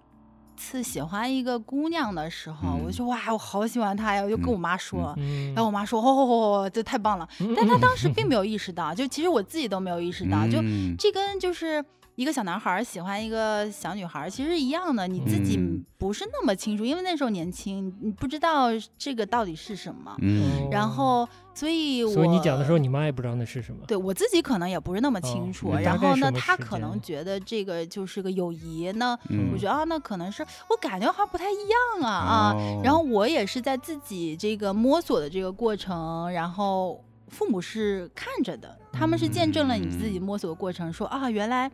[0.58, 4.22] 次喜欢一个姑娘的时候，我嗯就说哇，我好喜欢她呀！
[4.24, 7.28] 我就跟嗯我妈说，嗯，然后我妈说，哦，这太棒了。
[7.58, 11.84] 但她当时并，没有意识到，就其实我自己都没有意识到，就嗯这跟就是
[12.16, 20.16] 一个小男孩儿喜欢一个小女孩儿，其实一样的，你自己嗯不是那么清楚，因为那时候年轻，你不知道这个到底是什么。
[20.22, 23.86] 嗯然后，所以我所以你讲的时候，你妈也不知道那是什么。
[23.86, 25.72] 对我自己可能也不是那么哦清楚。
[25.74, 32.54] 嗯然后呢，大概什么他可能觉得这个就是个友谊呢，嗯我觉得啊，那可能是我感觉好像不太一样啊啊。
[32.54, 41.70] 哦然后我也是在自己这个摸索的这个过程，然后父母是看着的，他们是见证了你自己摸索的过程，说啊，原来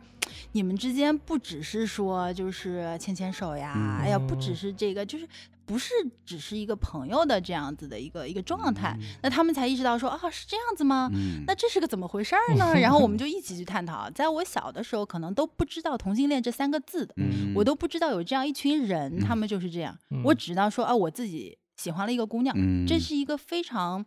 [0.52, 5.28] 你们之间不只是说就是牵牵手呀，嗯哎呀，不只是这个，就是
[5.64, 5.92] 不是
[6.24, 11.10] 只是一个朋友的这样子的一个一个状态，那他们才意识到说啊，是这样子吗？
[11.12, 12.74] 嗯那这是个怎么回事儿呢？
[12.80, 14.10] 然后我们就一起去探讨。
[14.10, 19.96] 在我小的时候，可能都不知道同性恋这三个字的，嗯我都不知道有这样一群人，嗯他们就是这样。
[20.10, 24.04] 嗯我只知道说啊，我自己喜欢了一个姑娘，嗯这是一个非常，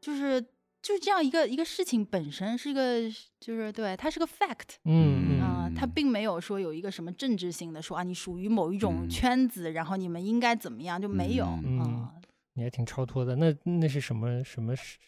[0.00, 0.40] 就是
[0.82, 3.02] 就是这样一个一个事情本身是一个，
[3.38, 4.76] 就是对它是个 fact。
[4.84, 12.08] 嗯嗯啊、它并没有说有一个什么政治性的说啊，你属于某一种嗯圈子，然后你们应该怎么样，就没有啊、嗯嗯
[12.54, 13.36] 你还挺超脱的。
[13.36, 14.98] 那那是什么什么时？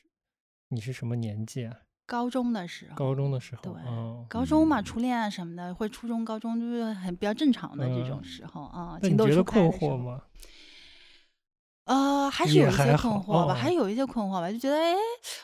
[0.68, 1.76] 你是什么年纪啊？
[2.06, 3.62] 高中的时候，高中的时候。
[3.62, 9.70] 对哦，高中嘛，初恋啊什么的，或者初中、高中就是很比较正常的这种嗯时候啊，那你觉得困？
[9.70, 10.22] 惑吗？
[11.84, 14.94] 呃，还是有一些困惑吧，哦还有一些困惑吧，就觉得哎，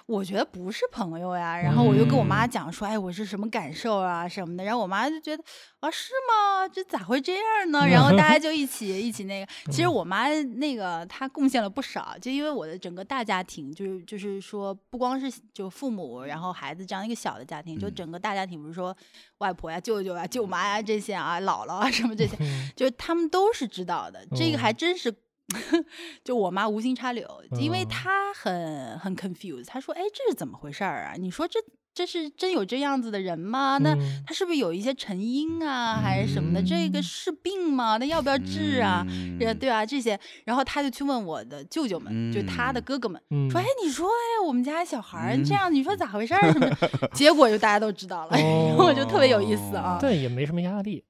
[0.06, 1.58] 我觉得不是朋友呀。
[1.58, 4.62] 然后我就跟我妈嗯讲说，哎，我是什么感受啊什么的。
[4.62, 5.42] 然后我妈就觉得
[5.80, 6.68] 啊，是吗？
[6.68, 7.86] 这咋会这样呢？
[7.88, 9.52] 然后大家就一起一起那个。
[9.66, 18.96] 其实嗯我妈那个她贡献了不少，就因为我的整个大家庭，就是就是说，不光是就父母，然后孩子这样一个小的家庭，就嗯整个大家庭，比如说
[19.38, 25.12] 外婆呀、舅舅啊、舅妈呀这些啊、姥姥啊什么这些，嗯就是他们都是知道的，这个还哦真是，
[26.24, 27.26] 就我妈无心插柳，
[27.58, 31.14] 因为哦她很很 confused，她说：“哎，这是怎么回事儿啊？
[31.18, 31.58] 你说这
[31.94, 33.78] 这是真有这样子的人吗？
[33.78, 36.62] 那嗯他是不是有一些成因啊，还是什么的？
[36.62, 37.96] 这个嗯是病吗？
[37.98, 39.04] 那要不要治啊？
[39.08, 46.52] 嗯对啊，这些，然后她就去问我的舅舅们，就他的嗯哥哥们，嗯说：“哎，你说，哎，我们家小孩儿这嗯样，你说咋回事儿？
[46.52, 48.36] 什么的？”结果就大家都知道了，
[48.78, 49.98] 我就特别有意思啊。
[50.00, 51.02] 但也没什么压力。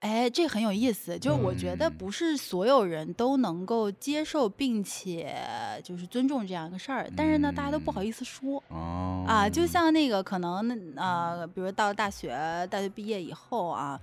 [0.00, 1.92] 哎，这很有意思，就是我觉得嗯。
[1.96, 5.34] 不是所有人都能够接受并且
[5.82, 8.62] 就是尊重这样一个事儿，但是呢，大家都不好意思说。
[8.68, 12.30] 哦啊，就像那个可能呃，比如到了大学，
[12.70, 13.98] 大学毕业以后啊，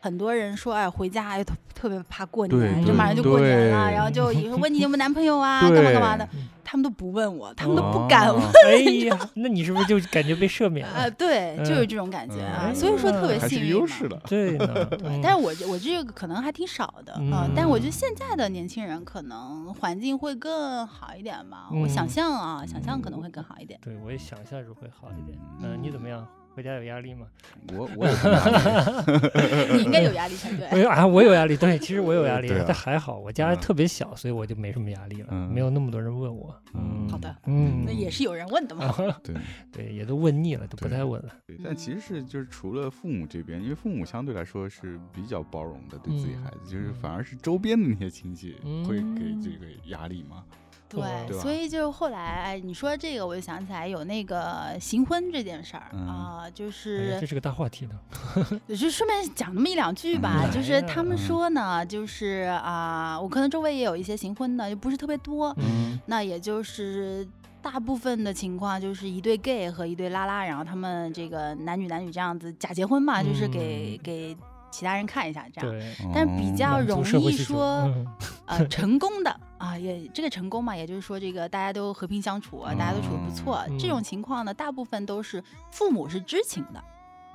[0.00, 6.28] 很多人说哎回家哎特特别怕过年，就马上就过年了，然后就 以后问你有没有男朋友啊，干嘛干嘛的
[6.64, 8.76] 他们都不问我，他们都不哦敢问 哎
[9.06, 11.10] 呀，那你是不是就感觉被赦免了啊，了？
[11.12, 13.80] 对，就有嗯这种感觉啊，嗯所以说特别幸运嘛。
[13.80, 14.20] 优势了。
[14.26, 14.58] 对
[15.22, 21.68] 但是我我这个可能还挺少的啊、嗯但我觉得现在的年轻人可能环境会更好一点吧。
[21.72, 23.78] 我想嗯象啊，想象可能会更好一点。
[23.82, 25.38] 对我也想象是会好一点。
[25.62, 26.26] 嗯，你怎么样？
[26.58, 27.28] 回家有压力吗？
[27.72, 28.08] 我我
[29.76, 30.66] 你应该有压力才对。
[30.72, 31.56] 我有啊，我有压力。
[31.56, 36.52] 对，其实我有压力啊，但还好，我家嗯特别小，所以我就没什么压力了，嗯没有那么多人问我。
[36.74, 38.92] 嗯，嗯好的，嗯，那也是有人问的嘛。
[39.22, 39.36] 对
[39.70, 41.28] 对，也都问腻了，都不对太问了。
[41.46, 50.42] 对，但其实是就是除了父母这边，因为父母相对来说是比较包容的对自己嗯孩子，就是嗯反而是周边的那些亲戚会给嗯这个压力嘛。
[50.88, 58.60] 对，对所以就后来哎你说这个，我就想起来有那个行婚这件事儿嗯啊，就是这是个大话题呢。
[58.68, 61.18] 就顺便讲那么一两句吧，嗯就是他们嗯。
[61.18, 66.00] 说呢，就是啊，我可能周围也有一些行婚的，就不是特别多，嗯。
[66.06, 67.26] 那也就是
[67.60, 74.00] 大部分的情况就是一对 gay 和一对拉拉，然后他们这个男女男女这样子假结婚嘛，就是给嗯。
[74.02, 74.36] 给
[74.70, 75.94] 其他人看一下这样。
[76.14, 78.06] 但是比较哦容易说嗯。
[78.46, 83.64] 呃成功的啊，也这个成功嘛，也就是说这个大家都和平相处，啊大家都处的不错。
[83.68, 86.82] 嗯这种情况呢，大部分都是父母是知情的，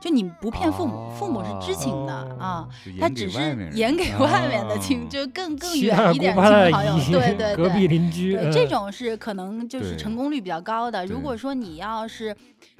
[0.03, 2.67] 就你不骗父母，父母是知情的啊。
[2.99, 3.39] 他只是
[3.73, 11.05] 演给外面的亲，啊就更更远一点亲朋好友，对对对隔壁对，邻居，对，这嗯种是可能就是成功率比较高的。
[11.05, 12.35] 如果说你要是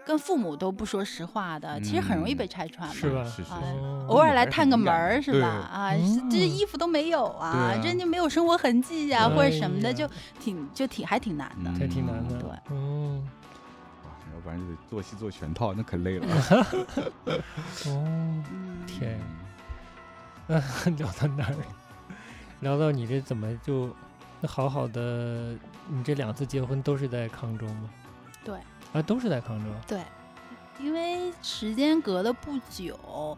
[0.06, 2.94] 跟父母都不说实话的，其实很容易嗯被拆穿嘛。
[2.94, 3.24] 是吧？
[3.24, 5.48] 是是啊哦偶尔来探个门儿是吧？
[5.48, 5.94] 啊，
[6.30, 10.06] 这衣服都没有啊，这就没有生活痕迹呀、或者什么的，哎就
[10.42, 11.72] 挺就挺还挺难的。
[11.72, 12.36] 嗯这挺难的。
[12.38, 13.24] 对嗯，
[14.46, 16.28] 哇要不然就得做戏做全套，那可累了。
[17.88, 19.20] 哦，嗯，天，
[20.98, 21.56] 聊到哪儿？
[22.62, 23.94] 聊到你这怎么就
[24.42, 25.56] 那好好的？
[25.88, 27.90] 你这两次结婚都是在康州吗？
[28.44, 28.58] 对
[28.94, 29.70] 啊，都是在康州。
[29.88, 30.02] 对，
[30.80, 33.38] 因为时间隔的不久，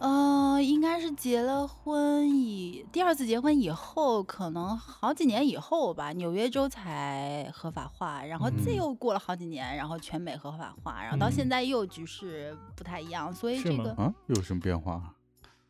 [0.00, 15.02] 呃，应该是结了婚以第二次结婚以后，可能好几年以后吧，纽约州才合法化，然后这嗯又过了好几年，然后全美合法化，然后到现嗯在又局势不太一样，所以这个啊，又有什么变化？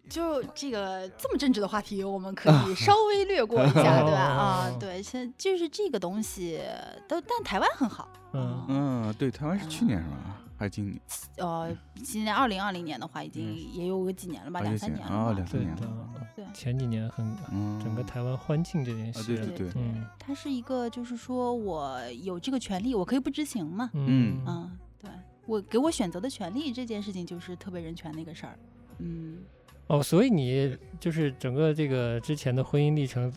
[0.08, 4.18] 就这个这么政治的话题，我们可以稍 微略过一下，对吧？
[4.20, 6.60] 啊哦， 对，现在就是这个东西，
[7.08, 10.39] 都但台湾很好，嗯嗯，对，台湾是去年是吧？
[10.60, 11.00] 还是今年？
[11.38, 13.72] 呃，今年二零二零年的话，已经嗯。
[13.72, 15.10] 也有个几年了吧，啊两三年？
[15.10, 16.10] 了两三年了。
[16.36, 19.70] 对，前几年很嗯，整个台湾欢庆这件啊，事，对对。
[19.70, 23.88] 对，嗯它是一个，就是说我有这个权利，我可以不知情嘛。
[23.94, 24.44] 嗯。
[24.46, 25.10] 嗯，对。
[25.46, 28.58] 我给我选择的权利这件事情，就是特别人权的一个事儿。
[28.98, 29.38] 嗯，
[29.86, 33.32] 哦，所以你就是整个这个之前的婚姻历程，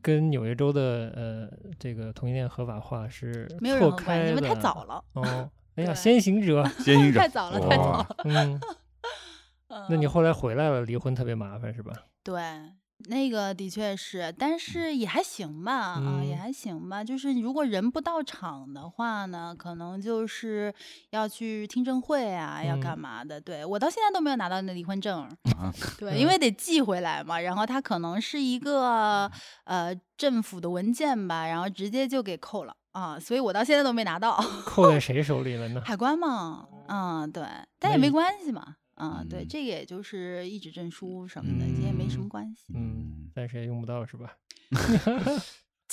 [0.00, 5.50] 跟纽约州的呃这个同性恋合法化是没有错任何关系，因为太早了，哦。
[5.76, 7.18] 哎呀，先行者， 先行者。
[7.20, 8.16] 太早了，太早了。
[8.24, 8.60] 嗯，
[9.88, 11.92] 那你嗯后来回来了，离婚特别麻烦是吧？
[12.22, 12.34] 对，
[13.08, 16.38] 那个的确是，但是也还行吧，啊，也嗯。
[16.38, 17.02] 还行吧。
[17.02, 20.72] 就是如果人不到场的话呢，可能就是
[21.10, 22.98] 要去听证会啊，要干嗯。
[22.98, 23.40] 嘛的。
[23.40, 23.64] 对。
[23.64, 25.22] 我到现在都没有拿到那离婚证，
[25.56, 29.30] 啊， 对，因为得寄回来嘛，然后它可能是一个
[29.64, 34.36] 呃政府的文件吧，然后直接就给扣了啊，所以我到现在都没拿到。
[34.64, 35.82] 扣在谁手里了呢？
[35.84, 37.42] 海关嘛，嗯，对，
[37.78, 42.72] 但也没关系嘛，嗯，对，嗯这个也就是一纸证书什么的，这也没什么嗯关系。
[42.74, 44.32] 嗯，暂时也用不到是吧？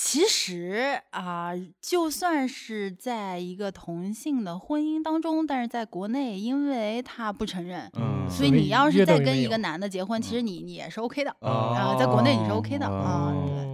[0.01, 11.31] 其实啊、就算是在一个同性的婚姻当中，但是在国内，因为他不承认，嗯所以你要是约再等于没有跟一个男的结婚，其实嗯你你也是 OK 的。
[11.41, 13.68] 啊然后在国内你是 OK 的啊对哦，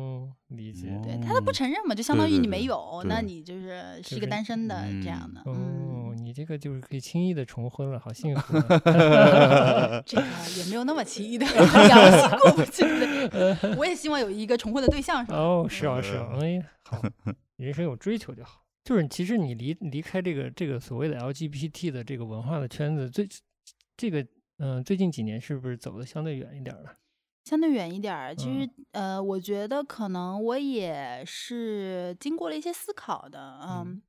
[0.55, 0.87] 理解。
[1.03, 5.41] 对，他都不承认嘛，就相当于你没有，那你就是是一个单身的这样的。
[5.41, 10.01] 哦嗯，，你这个就是可以轻易的重婚了，好幸福啊。
[10.05, 10.23] 这个
[10.57, 11.45] 也没有那么轻易的，
[11.87, 12.81] 良心过不去。
[13.29, 15.37] 对 我也希望有一个重婚的对象，是吧？
[15.37, 17.01] 哦，是啊，是啊，哎，好，
[17.57, 18.63] 人生有追求就好。
[18.83, 23.27] 就是其实你离离开这个这个所谓的 LGBT 的这个文化的圈子，最
[23.97, 24.25] 这个
[24.57, 26.93] 嗯、最近几年是不是走的相对远一点儿了？
[27.45, 29.15] 相对远一点儿，其实、嗯。
[29.15, 34.01] 呃，我觉得可能我也是经过了一些思考的，嗯，嗯。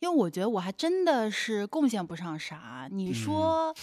[0.00, 2.88] 因为我觉得我还真的是贡献不上啥。
[2.90, 3.74] 你说，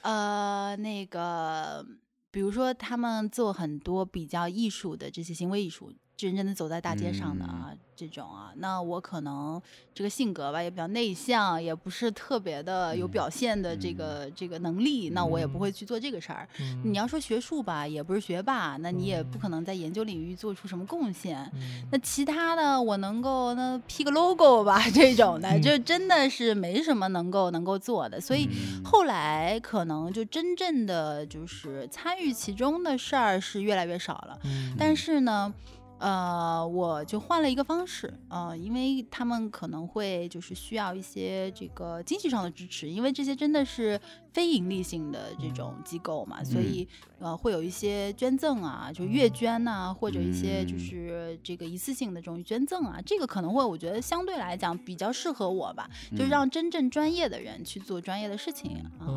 [0.00, 1.84] 呃，那个，
[2.30, 9.60] 比如说他们做很多比较艺术的这些行为艺术，真正的走在大街上的啊，这种啊，那我可能
[9.94, 15.72] 这个性格吧也比较内向，也不是特别的有嗯表现的这个、这个能力，那我也不会嗯。
[15.72, 16.48] 去做这个事儿。
[16.58, 19.40] 嗯，你要说学术吧，也不是学霸，那你也不嗯。
[19.40, 21.38] 可能在研究领域做出什么贡献。
[21.54, 21.82] 嗯。
[21.92, 25.60] 那其他的，我能够那 P 个 logo 吧， 这种的，嗯。
[25.60, 28.18] 就真的是没什么能够能够做的。
[28.18, 28.82] 所以嗯。
[28.82, 34.38] 后来可能就真正的就是参与其中的事儿是越来越少了。
[34.44, 34.74] 嗯。
[34.78, 35.52] 但是呢，
[35.98, 43.98] 呃，我就换了一个方式，呃，因为他们可能会就是需要一些这个经济上的支持，因为这些真的是
[44.32, 46.86] 非盈利性的这种机构嘛，所以
[47.18, 50.78] 呃会有一些捐赠啊，就月捐呐、或者一些就嗯。
[50.78, 56.28] 是这个一次性的这种捐赠啊，这个可能会我觉得相对来讲比较适合我吧，就嗯。
[56.28, 59.08] 让真正专业的人去做专业的事情啊，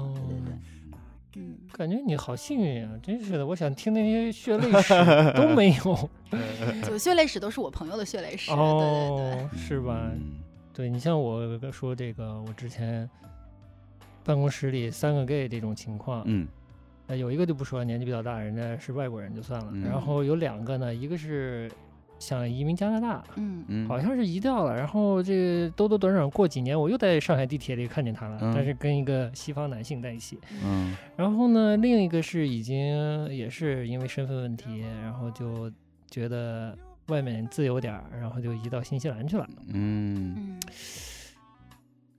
[1.35, 1.55] 嗯。
[1.71, 4.93] 感觉你好幸运啊，真是的，我想听那些血泪史
[5.35, 6.09] 都没有。
[6.85, 9.43] 就 血泪史都是我朋友的血泪史，对对对。
[9.43, 10.09] 哦，是吧？
[10.13, 10.39] 嗯
[10.71, 13.09] 对你像我说这个，我之前
[14.23, 16.47] 办公室里三个 gay 这种情况，嗯
[17.07, 19.71] 呃，有一个就不说，年纪比较大，人家是外国人就算了。
[19.83, 21.69] 然嗯后有两个呢，一个是
[22.19, 24.75] 想移民加拿大，嗯嗯，好像是移掉了。
[24.75, 30.37] 然后这个兜兜转转过几年，我又在上海地铁里看见他了，嗯但是跟一个西方男性在一起。
[30.63, 35.71] 嗯然后呢，另一个是已经也是因为身份问题，然后就
[36.11, 39.47] 觉得外面自由点儿，然后就移到新西兰去了。
[39.69, 40.59] 嗯嗯，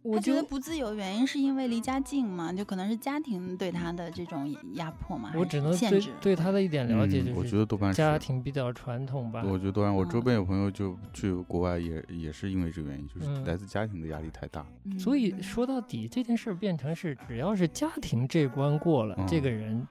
[0.02, 6.10] 我觉得不自由，原因是因为离家近嘛，就可能是家庭对他的这种压迫嘛，我只能对限制。
[6.20, 9.42] 对他的一点了解嗯我觉就是得多半是家庭比较传统吧。
[9.44, 14.64] 我觉得多半我周嗯边有朋友就去国外也也是因为这个原因，就是嗯来自家庭的压力太大。
[14.84, 19.88] 嗯所以说到底，这件事儿变成是，只要是家庭这关过了，这嗯个人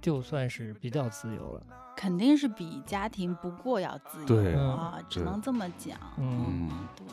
[0.00, 1.62] 就算是比较自由了。
[1.96, 5.98] 肯定是比家庭不过要自由对啊，只能这么讲。
[6.16, 7.06] 嗯，嗯对，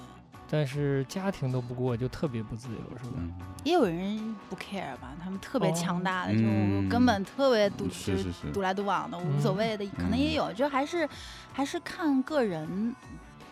[0.49, 3.17] 但是家庭都不过，就特别不自由，是吧？
[3.17, 3.33] 嗯，
[3.63, 8.51] 也有人不 care 吧，他们特别强哦大的，就嗯根本特别独，就是是是。
[8.53, 9.57] 独来独往的，无所嗯。
[9.57, 11.07] 谓的，可能也有，就还是
[11.51, 12.95] 还是看个人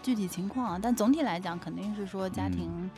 [0.01, 2.51] 具体情况，但总体来讲，肯定是说家嗯。
[2.51, 2.91] 庭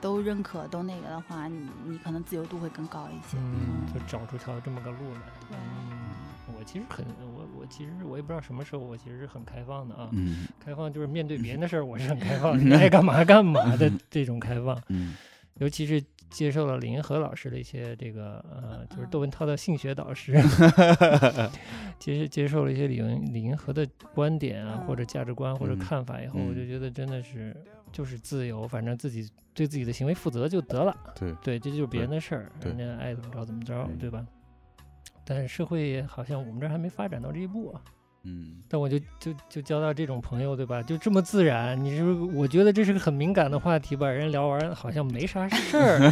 [0.00, 3.36] 都认可都那个的话，你你可能自由度会更高一些。
[3.38, 5.20] 嗯，就找出条这么个路来。
[5.48, 5.56] 对
[6.66, 7.04] 其实很
[7.34, 10.10] 我我其实我也不知道什么时候我其实是很开放的啊。
[10.12, 14.78] 嗯开放就是面对别人的事儿， 我是很开放爱干嘛干嘛的这种开放。
[14.88, 15.14] 嗯
[15.58, 20.34] 尤其是接受了李银河老师的一些这个呃，就是窦文涛的性学导师，
[21.98, 27.56] 接接受了一些李银李银河的观点啊，或者价值观或者嗯看法以后，我就嗯觉得真的是
[27.92, 30.94] 就是自由，反正自己对自己的行为负责就得了。
[31.18, 34.26] 对对，这就是别人的事儿，人家爱怎么着怎么着，嗯对吧？
[35.26, 37.80] 但是社会好像我们这儿还没发展到这一步啊。
[38.28, 40.82] 嗯但我就就就交到这种朋友，对吧？
[40.82, 42.36] 就这么自然，你是不是？
[42.36, 45.98] 我觉得这是个很敏感的话题，吧人聊完好像没啥事儿，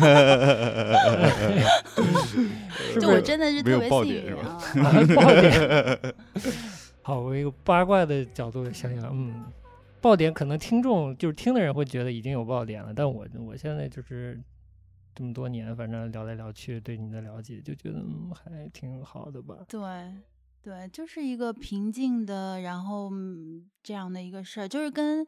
[2.93, 3.21] 是就我？
[3.21, 4.61] 真的是特别幸运 啊。
[4.77, 6.15] 啊爆点。
[7.03, 9.45] 好，我一个八卦的角度想想，嗯，
[10.01, 14.41] 爆点可能听众就是听的人会觉得已经有爆点了，但我我现在就是
[15.15, 19.65] 这么多年，反正聊来聊去，对你的了解，就觉得嗯还挺好的吧。
[19.69, 19.81] 对，
[20.63, 25.27] 对，就是一个平静的，然后嗯这样的一个事儿，就是跟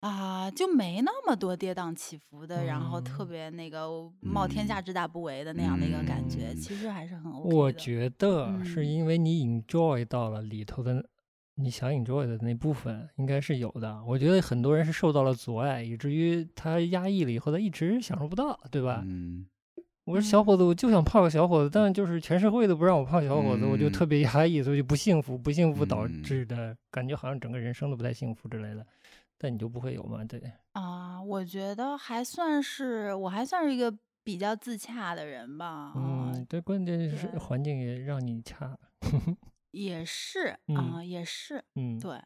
[0.00, 3.28] 啊就没那么多跌宕起伏的，然后特嗯。
[3.28, 6.56] 别那个冒天下之大不韪的那样的一个感觉，嗯。
[6.56, 8.86] 其实还是很 OK 我觉得是嗯。
[8.86, 11.06] 因为你 enjoy 到了里头的
[11.60, 14.02] 你想 enjoy 的那部分，应该是有的。
[14.06, 19.02] 我觉得很多人是受到了阻碍，以至于他压抑了以后，他一直享受不到，对吧？
[19.04, 19.46] 嗯
[20.04, 28.84] 我说小伙子，我就想泡个小伙子，但就是全社会都不让我泡小伙子，我就嗯特别压抑，所以就不幸福，不幸福导嗯致的感觉好像整个人生都不太幸福之类的。
[29.38, 30.24] 但你就不会有吗？
[30.24, 30.42] 对，
[30.72, 33.94] 啊，我觉得还算是我还算是一个
[34.24, 38.76] 比较自洽的人吧，啊，嗯，对，关键是环境也让你恰，
[39.70, 42.20] 也是嗯啊，也是嗯，对。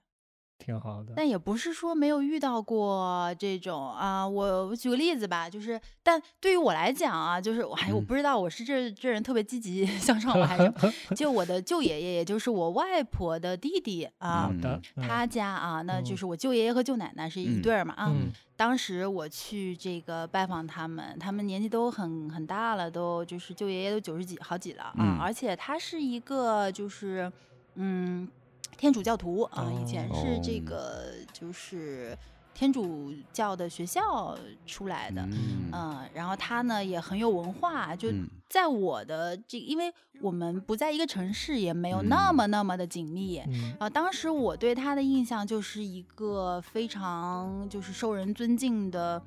[0.64, 1.12] 挺好的。
[1.16, 10.72] 但也不是说没有遇到过这种啊，我我举个例子吧，就是，但对于我来讲啊，就是我还我嗯不知道我是这这人特别积极 向上我还是，
[11.14, 14.50] 就我的舅爷爷，也就是我外婆的弟弟啊
[14.96, 18.10] 他家啊，那就嗯是我舅爷爷和舅奶奶是一嗯对儿嘛啊。
[18.10, 27.30] 嗯当时我去这个拜访他们，他们年纪都很很大了，都就是舅爷爷都九十几好几了啊，嗯而且他是一个就是
[27.74, 28.28] 嗯
[28.76, 32.16] 天主教徒啊，以前是这哦个就是
[32.52, 35.70] 天主教的学校出来的，嗯。
[35.72, 38.28] 嗯，然后他呢也很有文化，就嗯。
[38.48, 43.74] 在我的这，因为我们不在一个城市，也没有那嗯么那么的紧密，嗯。
[43.80, 49.20] 啊，当时我对他的印象就是一个非常就是受人尊敬的。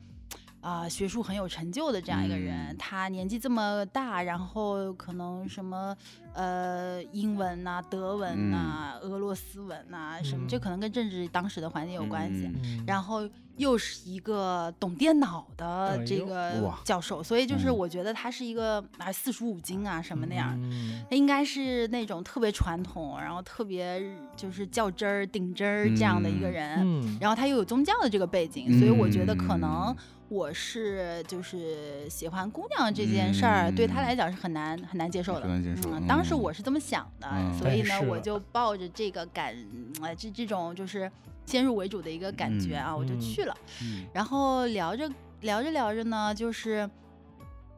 [0.67, 2.75] 啊、学术很有成就的这样一个人，嗯。
[2.77, 5.95] 他年纪这么大，然后可能什么
[6.33, 10.59] 呃英文呐、德文呐、俄罗斯文呐、什么，这嗯。
[10.59, 12.51] 可能跟政治当时的环境有关系。
[12.85, 13.21] 然后
[13.57, 17.77] 又是一个懂电脑的这个教授，所以就是嗯。
[17.77, 20.53] 我觉得他是一个啊四书五经啊什么那样。
[20.57, 21.03] 嗯。
[21.09, 24.01] 他应该是那种特别传统，然后特别
[24.35, 26.79] 就是较真儿、顶真儿这样的一个嗯人。
[26.81, 29.97] 嗯，然后他又有宗教的这个背景，所以我觉得可能嗯。
[30.29, 35.41] 我是就是喜欢姑娘这件事儿，对他嗯来讲是很难很难接受的。
[35.41, 37.53] 很难接受嗯，当时嗯我是这么想的，嗯。
[37.57, 39.55] 所以呢，我就抱着这个感，
[40.01, 41.09] 呃，这这种就是
[41.47, 43.57] 先入为主的一个感觉啊，我就嗯去了。
[43.81, 45.09] 嗯然后聊着
[45.41, 46.87] 聊着聊着呢，就是。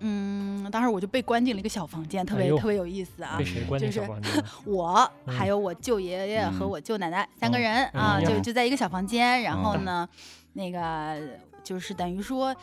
[0.01, 3.43] 嗯，当时我就被关进了一个小房间，特别、哎特别有意思啊被。
[3.43, 4.31] 谁关就是进小房间？
[4.63, 9.41] 我嗯还有我舅爷爷和嗯我舅奶奶三个哦人啊，就就在一个小房间。
[9.41, 10.09] 然后嗯呢，
[10.53, 11.19] 那个
[11.61, 12.55] 就是等于说，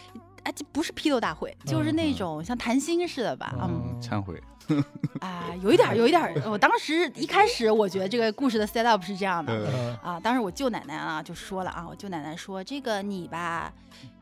[0.47, 4.41] 啊，这不是批斗大会，就是那嗯种像谈心似的吧，嗯嗯忏悔，
[5.21, 6.33] 啊，有一点儿，有一点儿。
[6.47, 13.73] 我当时一开始我觉得这个故事的 set up 是这样的，啊，当时我舅奶奶啊就说了啊，我舅奶奶说这个你吧，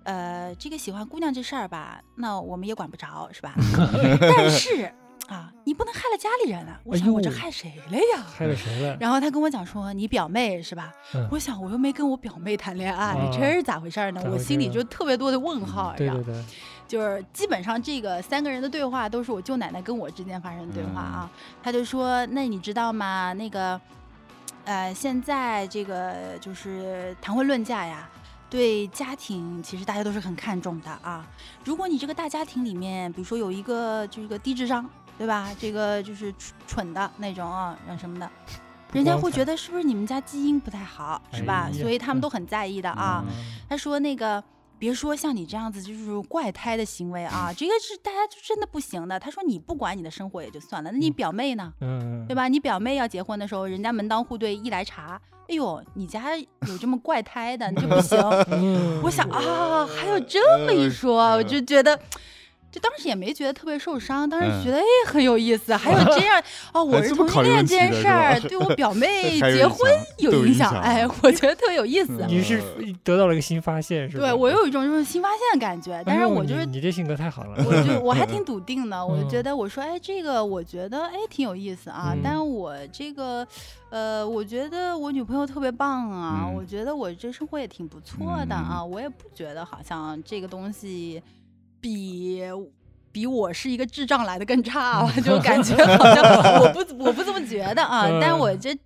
[0.05, 3.53] 呃，这个喜欢姑娘这事儿吧，那我们也管不着，是吧？
[4.20, 4.91] 但是
[5.29, 6.79] 啊，你不能害了家里人啊！
[6.85, 8.22] 我哎想我这害谁了呀？
[8.37, 8.97] 害了谁了？
[9.01, 10.93] 然后他跟我讲说你表妹是吧？
[11.14, 14.22] 嗯我想我又没跟我表妹谈恋爱，啊这是咋回事儿呢？
[14.31, 16.45] 我心里就特别多的问号，然后对对对，
[16.87, 21.31] 就是基本上这个三个人的对话都是我舅奶奶跟我之间发生的对话啊。
[21.62, 23.33] 他就说：“那你知道吗？
[23.33, 23.81] 那个，
[24.64, 28.09] 呃，现在这个就是谈婚论嫁呀，
[28.51, 31.27] 对家庭其实大家都是很看重的啊。
[31.64, 34.89] 如果你这个大家庭里面，比如说有一个这个低智商，
[35.19, 35.51] 对吧？
[35.59, 38.31] 这个就是蠢蠢的那种啊，然什么的。”
[38.93, 41.69] 人家会觉得是不是你们家基因不太好，是吧？
[41.69, 43.25] 哎所以他们嗯都很在意的啊。
[43.27, 43.33] 嗯
[43.69, 44.43] 他说那个。
[44.77, 49.19] 别说像你这样子就是怪胎的行为啊， 这个是大家就真的不行的。
[49.19, 52.49] 他说你不管你的生活也就算了，那你嗯表妹呢，嗯，对吧？
[52.49, 58.19] 你表妹要结婚的时候，人家门当户对一来查，哎呦，你家有这么怪胎的，你这不行。
[58.51, 61.99] 嗯我想啊，还有这么一说，我就觉得。
[62.75, 66.43] 就当时也没觉得特别受伤，当时觉得哎很有意思，还有这样
[66.75, 72.25] 哦，我是同性恋这件事儿对我表妹 结婚有有影响，哎，我觉得特别有意思。
[72.27, 72.61] 你是
[73.05, 74.25] 得到了一个新发现，是吧？
[74.25, 79.45] 对我有一种就是新发现的感觉，但是我就是你你这性格太好了，我就 我还挺笃定的，我就觉嗯。
[79.45, 82.20] 得我说哎，这个我觉得哎挺有意思啊，嗯。
[82.25, 83.47] 但我这个
[83.91, 86.55] 呃，我觉得我女朋友特别棒啊，嗯。
[86.55, 91.22] 我觉得我这生活也挺不错的啊，我也不觉得好像这个东西
[91.85, 92.43] 比。
[93.12, 96.24] 比我是一个智障来的更差啊，就感觉好像
[96.61, 98.80] 我不我不这么觉得啊，但我这就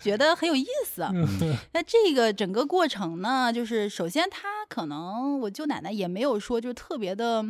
[0.00, 1.02] 觉得很有意思。
[1.12, 7.44] 嗯那这个整个过程呢，就是首先他可能我舅奶奶也没有说就特别的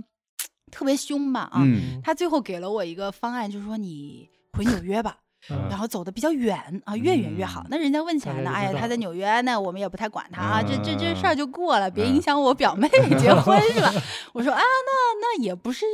[0.73, 5.19] 特别凶吧啊，嗯他最后给了我一个方案，就是说你回纽约吧，
[5.51, 7.67] 嗯然后走的比较远啊，越远越好嗯。
[7.71, 12.89] 那人家问起来呢，哎呀，他在纽约，那我们也不太管他啊，这这这嗯事儿就过了，别嗯影响我表妹
[13.19, 13.93] 结婚是吧？
[14.33, 15.85] 我说啊，那那也不是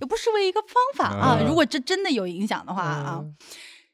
[0.00, 3.20] 也不失为一个方法啊，嗯如果这真的有影响的话啊。
[3.22, 3.34] 嗯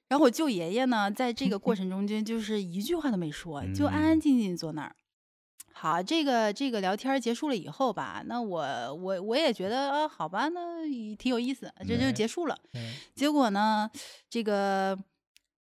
[0.09, 4.95] 然后我舅爷爷呢，在这个过 程中间就是一句话都没说，就安安静静坐那儿。
[5.83, 12.57] 好，这个这个聊天结束了以后吧，那我我我也觉得啊，好吧，那挺有意思，这就哎结束了。
[12.75, 13.91] 嗯结果呢，
[14.31, 14.97] 这个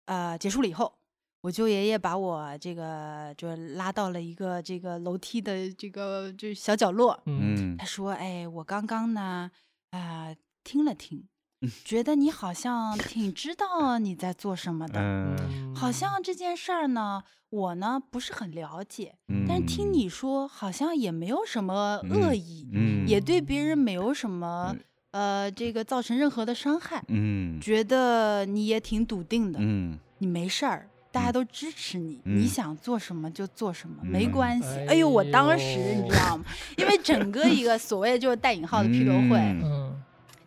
[0.03, 0.93] 呃结束了以后，
[1.39, 7.55] 我舅爷爷把我这个就拉到了一个这个楼梯的这个就小角落，嗯。
[7.55, 7.77] 嗯。
[7.77, 9.49] 他说：“哎，我刚刚呢，
[9.91, 10.35] 啊、
[10.65, 11.25] 听了听，
[11.83, 15.73] 觉得你好像挺知道你在做什么的，嗯。
[15.75, 19.15] 好像这件事儿呢，我呢不是很了解，
[19.47, 23.07] 但是听嗯你说，好像也没有什么恶意，嗯。
[23.07, 24.79] 也对别人没有什么嗯。
[25.11, 27.59] 呃这个造成任何的伤害，嗯。
[27.61, 29.97] 觉得你也挺笃定的，嗯。
[30.19, 32.39] 你没事儿。”大家嗯都支持你，嗯。
[32.39, 34.67] 你想做什么就做什么，没嗯关系。
[34.79, 36.43] 哎哎呦，我当时你知道吗？
[36.75, 39.37] 因为整个一个所谓就是带引号的批斗会，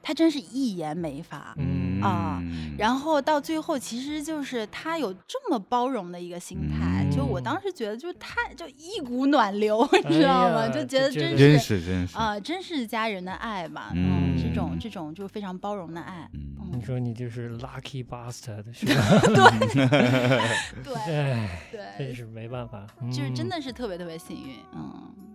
[0.06, 1.52] 他真是一言没发。
[1.58, 10.68] 嗯啊嗯然后到最后，其实就是他有这么包容的一个心态，就我嗯当时觉得，就太就一股暖流，你知道吗？
[10.68, 19.20] 就觉得真是是真是啊、真是家人的爱吧，嗯这种这种就非常包容的爱，嗯你说你就是 lucky bastard 是吧？
[20.84, 21.60] 对 哎，
[21.98, 23.48] 真对，是没办法，就是真嗯。
[23.48, 25.25] 的是特别特别幸运，嗯，就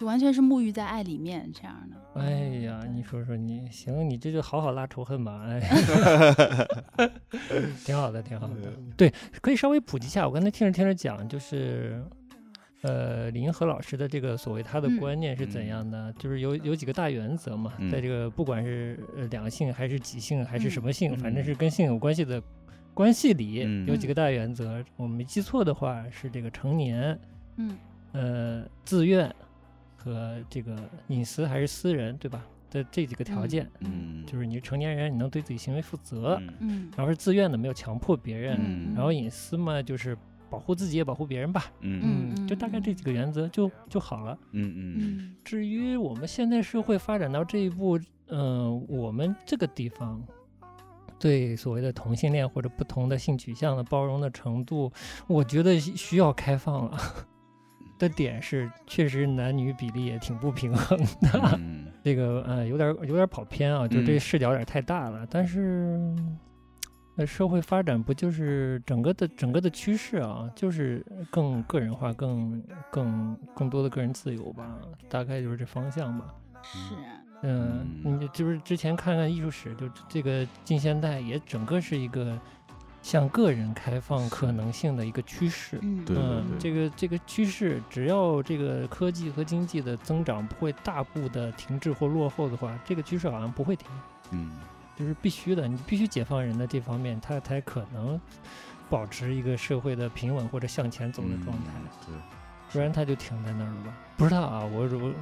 [0.00, 2.20] 完全是沐浴在爱里面这样的。
[2.20, 2.30] 哎
[2.64, 5.60] 呀，你说说你行，你这就好好拉仇恨吧，哎，
[7.84, 8.54] 挺好的，挺好的。
[8.96, 10.26] 对，可以稍微普及一下。
[10.26, 12.02] 我刚才听着听着讲，就是，
[12.82, 16.12] 呃，李银河老师的这个所谓他的嗯观念是怎样的？
[16.14, 22.42] 就是有有几个大原则嘛，在嗯这个不管是呃两性还是几性还是什嗯么性，反正嗯是跟性有关系的
[22.94, 24.82] 关系里，嗯有几个大原则。
[24.96, 27.18] 我没记错的话，是这个成年，
[27.56, 27.76] 嗯
[28.12, 29.32] 呃，自愿
[30.02, 30.76] 和这个
[31.08, 32.44] 隐私还是私人，对吧？
[32.70, 40.16] 的这几个条件，嗯就是你是成年人，你能对自己行为负责，嗯嗯然后是自愿的，没有强迫别人，嗯然后隐私嘛，就是
[40.48, 44.38] 保护自己也保护别人吧，嗯嗯就大概这几个原则就就好了。
[44.52, 47.98] 嗯嗯嗯至于我们现在社会发展到这一步，
[48.28, 50.22] 嗯、我们这个地方。
[51.18, 54.90] 对所谓的同性恋或者不同的性取向的包容的程度，
[55.26, 56.98] 我觉得需需要开放了。
[58.00, 61.58] 的点是，确实男女比例也挺不平衡的。
[61.58, 65.26] 嗯 这个呃有点儿有点儿跑偏啊，就这嗯视角有点儿太大了。
[65.30, 66.00] 但是，
[67.16, 74.78] 呃，社会发展不就是整个的整个的趋势啊，就是更个人化、更更更多的个人自由吧，
[75.10, 76.34] 大概就是这方向吧。
[76.62, 76.94] 是，
[77.42, 82.38] 嗯，嗯你就是之前看看艺术史，就这个近现代也整个是一个
[83.02, 85.78] 向个人开放可能性的一个趋势。
[85.82, 93.88] 嗯对嗯，对这个这个趋势，只要这个科技和经济的增长不会大步的停滞或落后的话，这个趋势好像不会停，
[94.32, 94.52] 嗯
[94.96, 98.20] 就是必须的，你必须解放人的这方面，它才可能
[98.90, 101.72] 保持一个社会的平稳或者向前走的状态，
[102.06, 102.14] 对
[102.70, 103.94] 不然它就停在那儿了吧？
[104.18, 105.14] 不知道啊，我我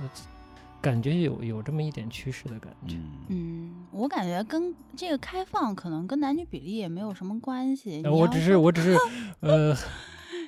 [0.80, 2.94] 感觉有有这么一点趋势的感觉。
[2.94, 8.00] 嗯嗯，我感觉跟这个开放可能跟男女比例也没有什么关系。
[8.04, 8.96] 呃我只是我只是
[9.40, 9.76] 呃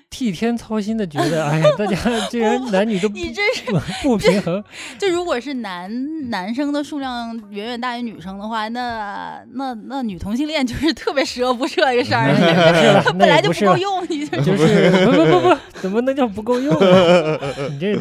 [0.09, 1.97] 替天操心的觉得，哎呀，大家
[2.29, 3.73] 既然男女都不你这是
[4.03, 4.63] 不平衡，
[4.99, 12.35] 就如果是男男生的数量远远大于女生的话，那那那女同性恋就是特别十恶不赦一个事儿，
[13.19, 17.39] 本来就不，够用，你就就是不不不不，怎么能叫不够用呢？
[17.71, 17.95] 你这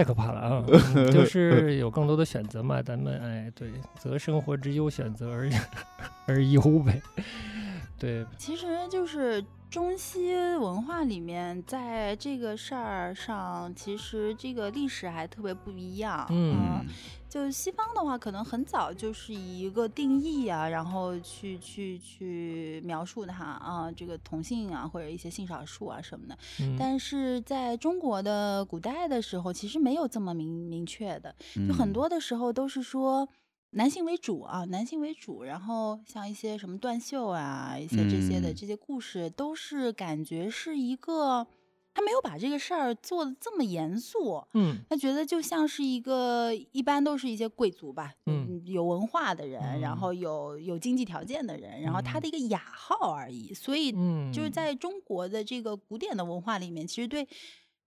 [0.00, 0.64] 太太可怕了啊！
[0.96, 5.50] 嗯就是有更多的选择嘛，咱们哎，对，择生活之优，选择而
[6.26, 7.00] 而优呗。
[7.98, 16.26] 对，其实就是中西文化里面，在这个事儿上，其实这个历史还特别不一样。
[16.30, 16.84] 嗯呃
[17.30, 26.36] 就西方的话，可能很早就是以一个定义啊，然后去去去描述它啊，这个同性啊，或者一些性少数啊什么的。
[26.60, 31.32] 嗯但是在中国的古代的时候，其实没有这么明明确的，
[31.68, 33.28] 就很嗯多的时候都是说
[33.72, 41.46] 男性为主啊，男性为主，然后像一些什么断袖啊，一些这些的嗯这些故事，都是感觉是一个
[41.94, 44.44] 他没有把这个事儿做的这么严肃。
[44.54, 53.54] 嗯他觉得就像是一个，一般都是一些贵族吧，嗯，有文化的人，然嗯后有有经济条件的人，然后他嗯的一个雅号而已。
[53.54, 57.26] 所以嗯，就是在中国的这个古典的文化里面，其实对，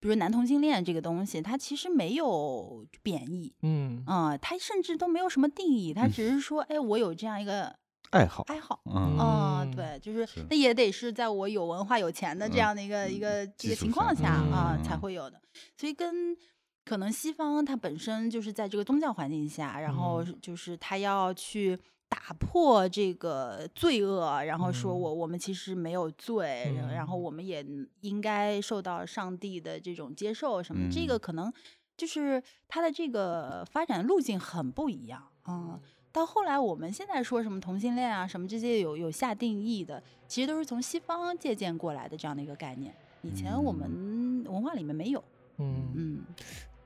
[0.04, 4.04] 比如男同性恋这个东西，它其实没有贬义，嗯。
[4.06, 7.74] 啊、它甚至都没有什么定义，它只是说，哎，我有这样一个
[8.10, 8.82] 爱好，爱好。
[8.84, 9.18] 嗯。
[9.18, 10.46] 啊、嗯对，就是是。
[10.50, 14.84] 那也得是在我有文化、有钱的这嗯样的一个、一个这个情况下啊、嗯。
[14.84, 15.42] 才会有的。
[15.78, 16.36] 所以跟
[16.84, 20.38] 可能西方它本身就是在这个宗教环境下，然后嗯。
[20.42, 21.80] 就是他要去
[22.14, 27.66] 打破这个罪恶，然后说嗯我我们其实没有罪，然然后嗯我们也
[28.02, 31.52] 应该受到上帝的这种接受什么，这个嗯可能
[31.98, 35.80] 就是他的这个发展路径很不一样啊。
[36.12, 42.94] 到后来，我们现在说什么同性恋啊，什么这些有有下定义的，其实都是从西方借鉴过来的这样的一个概念。
[43.24, 45.24] 以前我们文化里面没有，
[45.58, 46.22] 嗯，嗯，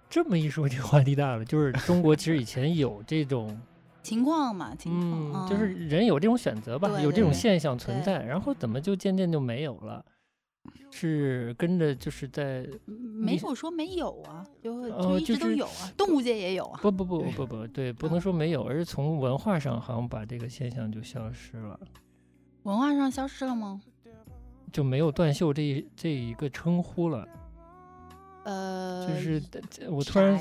[0.09, 1.43] 这么一说，这话题大了。
[1.43, 3.59] 就是中国其实以前有这种，
[4.07, 4.91] 情况嘛，情
[5.31, 10.05] 况，嗯，就是人有这种选择吧，对有这种现象存在，然后怎么就渐渐就没有了？
[10.91, 16.79] 是跟着就是在嗯没你有说没有啊，就哦就一直都有啊，动物界也有啊。
[16.81, 21.77] 不不不不不对， 不能说没有，而是从文化上好像把这个现象就消失了，
[22.63, 23.81] 文化上消失了吗？
[24.71, 27.27] 就没有断袖这一这一个称呼了。
[28.47, 29.43] 呃，就是
[29.81, 30.39] 呃我突然？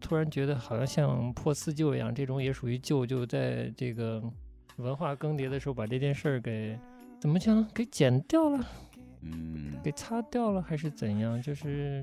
[0.00, 4.20] 突然觉得好像像破四旧一样，这种也属于旧，就在这个
[4.76, 6.76] 文化更迭的时候把这件事儿给
[7.20, 8.66] 怎么讲给剪掉了，
[9.22, 11.40] 嗯给擦掉了，还是怎样？
[11.40, 12.02] 就是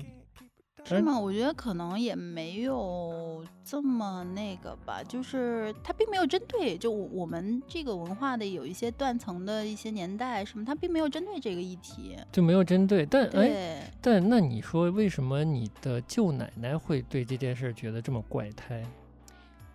[0.86, 1.18] 是吗？
[1.18, 12.16] 我觉得可能也没有这么那个吧，就是它并没有针对就我我们这个文化的有一些断层的一些年代什么，它并没有针对这个议题。
[12.30, 13.04] 就没有针对。
[13.06, 18.84] 但哎，但那你说为什么你的舅奶奶会对这件事儿觉得这么怪胎？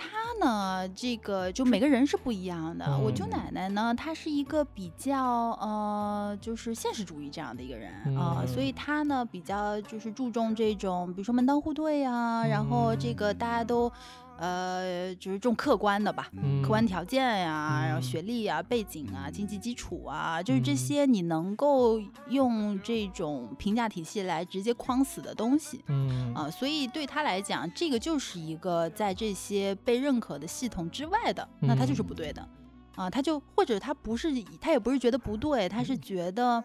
[0.02, 2.97] 它呢，这个就每个人是不一样的。
[2.97, 13.91] 我舅嗯奶奶呢，她是一个比较呃，就是现实主义这样的一个人啊、所以嗯她呢比较就是注重这种，比如说门当户对啊，然后这个大家都
[14.42, 16.28] 呃就是这种客观的吧。
[16.34, 25.84] 嗯，客观条件呀、然后嗯学历啊、背景啊、经济基础啊，就是这嗯些你能够用这种评价体系来直接框死的东西。
[25.88, 32.50] 嗯啊，所以对他来讲，这个就是一个在这些被认可的系统之外的，那他就是不嗯对的，
[32.96, 34.30] 啊，他就或者他不是，
[34.60, 36.64] 他也不是觉得不对，他是觉得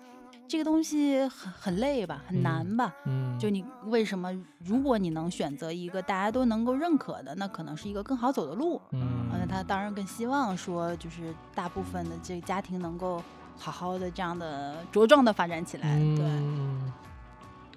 [0.49, 2.93] 这个东西很很累吧，很难吧。
[3.05, 4.33] 嗯，就你为什么，
[4.65, 8.81] 如果你能选择一个大家都能够认可的，那可能是一个更好走的路。
[8.93, 13.23] 嗯啊，那他当然更希望说，就是大部分的这个家庭能够
[13.59, 15.99] 好好的这样的茁壮的发展起来。
[15.99, 16.93] 对，嗯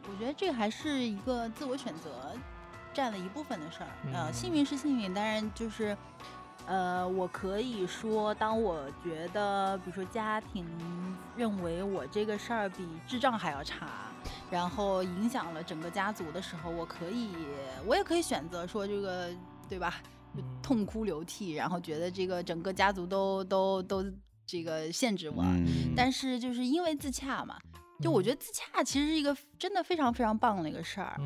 [0.07, 2.09] 我觉得这还是一个自我选择
[2.93, 3.89] 占了一部分的事儿。
[4.11, 5.95] 呃，嗯幸运是幸运，当然就是，
[6.69, 10.63] 呃，我可以说，当我觉得，比如说家庭
[11.35, 13.87] 认为我这个事儿比智障还要差，
[14.51, 17.31] 然后影响了整个家族的时候，我可以，
[17.87, 19.31] 我也可以选择说这个，
[19.67, 19.95] 对吧？
[20.61, 24.05] 痛哭流涕，然后觉得这个整个家族都都都
[24.45, 25.95] 这个限制我，嗯。
[25.97, 27.57] 但是就是因为自洽嘛，
[28.01, 31.19] 就我觉得得自洽其实是一个真的非常非常棒的一个事儿。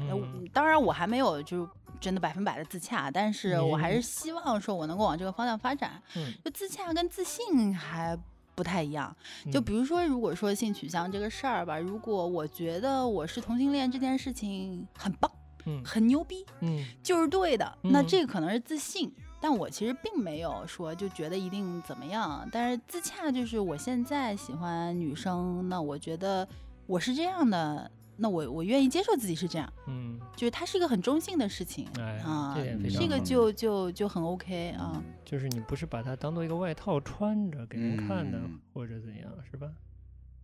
[0.51, 1.69] 当然我还没有就是
[1.99, 6.01] 真的百分百的自洽，但是我还是希望说我能够往这个方向发展。
[6.15, 8.17] 嗯就自洽跟自信还
[8.55, 9.15] 不太一样。
[9.51, 15.31] 就嗯比如说，如果说性取向这个事儿吧，如果我觉得我是同性恋这件事情很棒、
[15.65, 19.13] 嗯很牛逼，嗯就是对的，那嗯这个可能是自信。
[19.43, 26.47] 但我其实并没有说就觉得一定怎么样，但是自洽就是我现在喜欢女生，那我觉得
[26.87, 32.57] 我是这样的，那我我愿意接受自己是这样，嗯，就是它是一个很中性的事情哎啊，
[32.97, 35.03] 这个就就就很 OK 啊。
[35.25, 39.67] 就是你不是把它当做一个外套穿着给人看的，嗯或者怎样，是吧？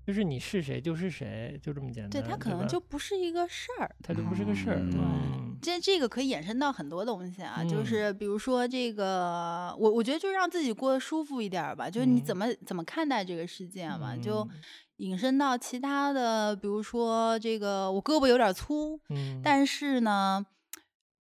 [0.10, 2.10] 就是你是谁就是谁，就这么简单。
[2.10, 3.96] 对，他可能就不是一个事儿。
[4.02, 4.78] 他就不是个事儿。
[4.78, 14.50] 嗯嗯这这个可以衍生到很多东西啊，就嗯是比如说这个，我我觉得就让自己过得舒服一点儿吧，就是你嗯怎么怎么看待这个世界嘛，就嗯
[14.98, 20.44] 引申到其他的，比如说这个我胳膊有点粗，嗯，但是呢，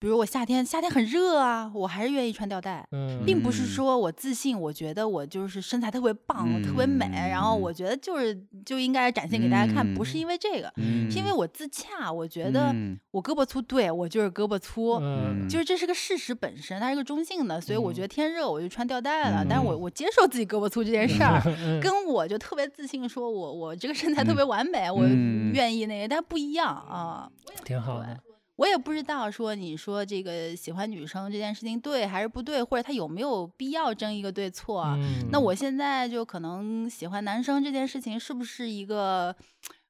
[0.01, 2.87] 比如我夏天夏天很热啊，我还是愿意穿吊带。
[2.93, 3.67] 嗯，并不是嗯。
[3.67, 7.61] 说我自信，我觉得我就是身材特别棒，我特别美，然后嗯。
[7.61, 10.21] 我觉得就是就应该展现给大家看，不是嗯。
[10.21, 12.97] 因为这个，嗯，是因为我自洽，我觉得嗯。
[13.11, 18.03] 我胳膊粗，对我就是胳膊粗，嗯，就是这是个事实本身，它是个中性的，所以我觉嗯。
[18.03, 19.81] 得天热我就穿吊带了，但是我嗯。
[19.81, 21.81] 我接受自己胳膊粗这件事儿，嗯。
[21.81, 24.37] 跟我就特别自信，说我我这个身材特嗯。
[24.37, 25.53] 别完美，我嗯。
[25.53, 27.29] 愿意那个，但不一样啊。
[27.65, 28.28] 挺好的对。
[28.59, 34.99] 我也不知道说你说这个喜欢女生这件事情对还是不对，或者他有没有必要争一个对错
[35.31, 39.33] 那我现在就可能喜欢男生这件事情是不是一个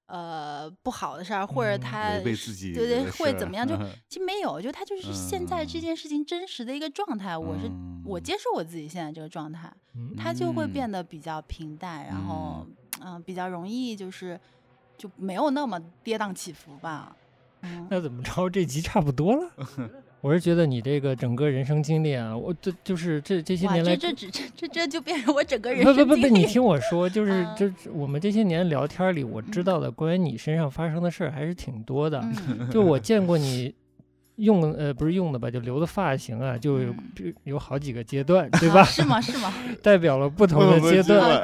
[0.07, 2.37] 呃不好的事儿，或者嗯他对
[2.75, 3.67] 对会怎么样？
[3.67, 5.81] 就嗯 其实没有，就他就是现在这嗯。
[5.81, 7.71] 件事情真实的一个状态，我是
[8.05, 8.23] 我嗯。
[8.23, 10.91] 接受我自己现在这个状态，嗯他就会嗯变。
[10.91, 12.67] 得比较平淡，然后
[13.01, 14.39] 嗯、比较容易就是
[14.99, 17.15] 就没有那么跌宕起伏吧。
[17.63, 18.49] 嗯，那怎么着？
[18.49, 19.51] 这集差不多了。
[20.21, 32.21] 我是觉得你这个整个人生经历啊，我这就是这这些，年来这这这这这这就变成我整个人不不不不，你听我说，就是嗯这我们这些年聊天里，我知道的关于你身上发生的事儿还是挺多的。
[32.49, 33.73] 嗯就我见过你
[34.39, 38.81] 用呃不是用的吧，就留的发型啊，就有嗯有好几个阶段，对吧？
[38.81, 39.21] 啊是吗？
[39.21, 39.53] 是吗？
[39.83, 41.43] 代表了不同的阶段，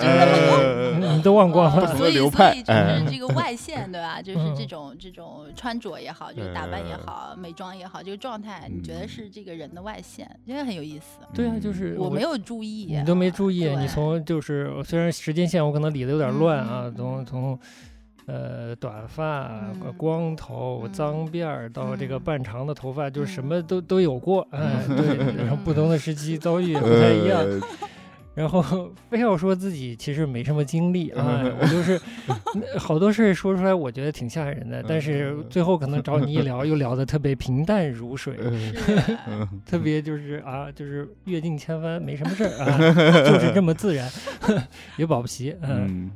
[1.01, 1.80] 你你都忘光了。
[1.80, 4.22] 不同所以，的流派所以就哎是这个外线，对吧？
[4.22, 11.18] 就是这嗯种这种穿着也好，就是打扮也呃好，美妆也好，这个状态，你觉得嗯是这个人的外线，真的很有意思。
[11.34, 17.59] 对啊，就是我没有注意，你都没注意，你从就是虽然时间线我可能理的有点乱啊，从从
[18.27, 19.51] 呃短发、
[19.83, 19.93] 嗯。
[19.97, 22.20] 光头、嗯脏辫儿到这个嗯。
[22.20, 23.47] 半长的头发，就是什嗯。
[23.47, 27.45] 么都都有过，哎，对，然后不同的时期遭遇也不呃太一样，
[28.35, 32.01] 然后非要说自己其实没什么经历啊，我就是
[32.55, 38.37] 那好多事儿说出来，我觉得挺吓人的，但是最后可能找你一 聊，又聊得特别平淡如水，
[38.75, 39.16] 是
[39.64, 42.77] 特别就是啊，就是阅尽千帆没什么事儿啊，
[43.25, 44.11] 就是这么自然，
[44.97, 45.55] 也保不齐。
[45.62, 46.11] 嗯，嗯，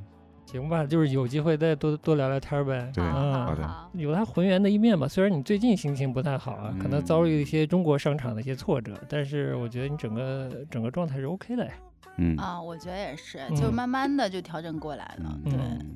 [0.51, 2.91] 行吧，就是有机会再多多聊聊天儿呗。
[2.95, 5.07] 对好嗯好的有它浑圆的一面吧。
[5.07, 11.73] 虽然你最近心情不太好啊，可能遭遇一些中国商场的一些挫折，但是我觉得你整个整个状态是 OK 的呀。
[12.17, 15.39] 嗯啊，我觉得也是，就嗯慢慢的就调整过来了。
[15.45, 15.87] 对，嗯嗯，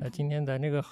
[0.00, 0.82] 那今天咱这个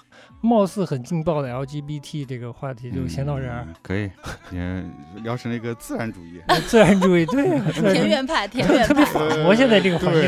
[0.41, 3.73] 貌似很劲爆的 LGBT 这个话题就先到这儿嗯。
[3.81, 4.11] 可以，
[4.49, 4.91] 先
[5.23, 6.41] 聊成了一个自然主义。
[6.67, 10.23] 自然主义，对田园派，田园特别符合现在这个环境。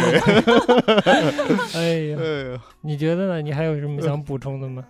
[1.74, 3.42] 哎呀，哎呀，你觉得呢？
[3.42, 4.84] 你还有什么想补充的吗？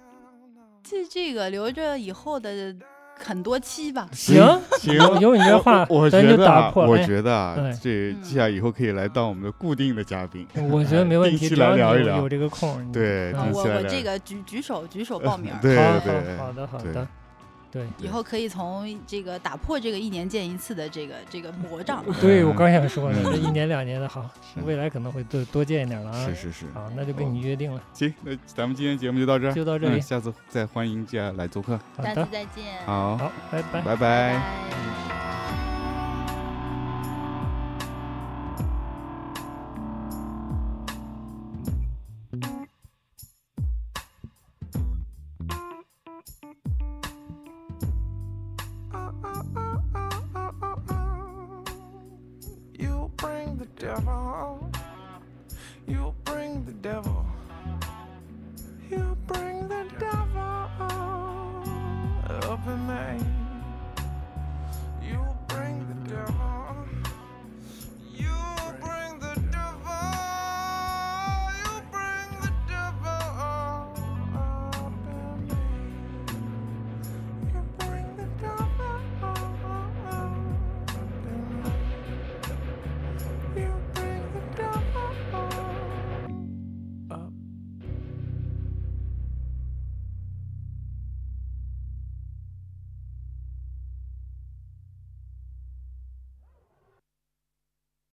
[0.84, 2.76] 这这个留着以后的
[3.24, 4.07] 很多期吧。
[4.11, 4.41] 行，
[4.80, 10.47] 行，有有你这话，我我咱就觉得啊，我觉得啊哎，这嗯接下来以后可以来当我们的固定的嘉宾。
[10.70, 12.15] 我觉得没问题，定期只要你来聊一聊。
[12.17, 15.76] 有有这个空对，我我这个举举手举手报名儿， 对
[16.38, 17.07] 好的好的，
[17.72, 17.86] 对。
[17.97, 22.03] 以后可以从这个打破这个一年见一次的这个这个魔障。
[22.22, 26.26] 对，我刚想说呢，一年两年的好，是未来可能会多多见一点了啊。
[26.26, 26.65] 是是是。
[26.74, 30.01] 好，那就跟你约定了，行，那咱们今天节目就到这儿，就到这里嗯。
[30.01, 31.80] 下次再欢迎家来做客。
[31.95, 32.86] 好的下次，再见。
[32.86, 33.82] 好，好，拜拜。
[33.82, 35.18] 拜拜
[54.02, 54.60] forever.
[55.88, 57.28] You bring the devil.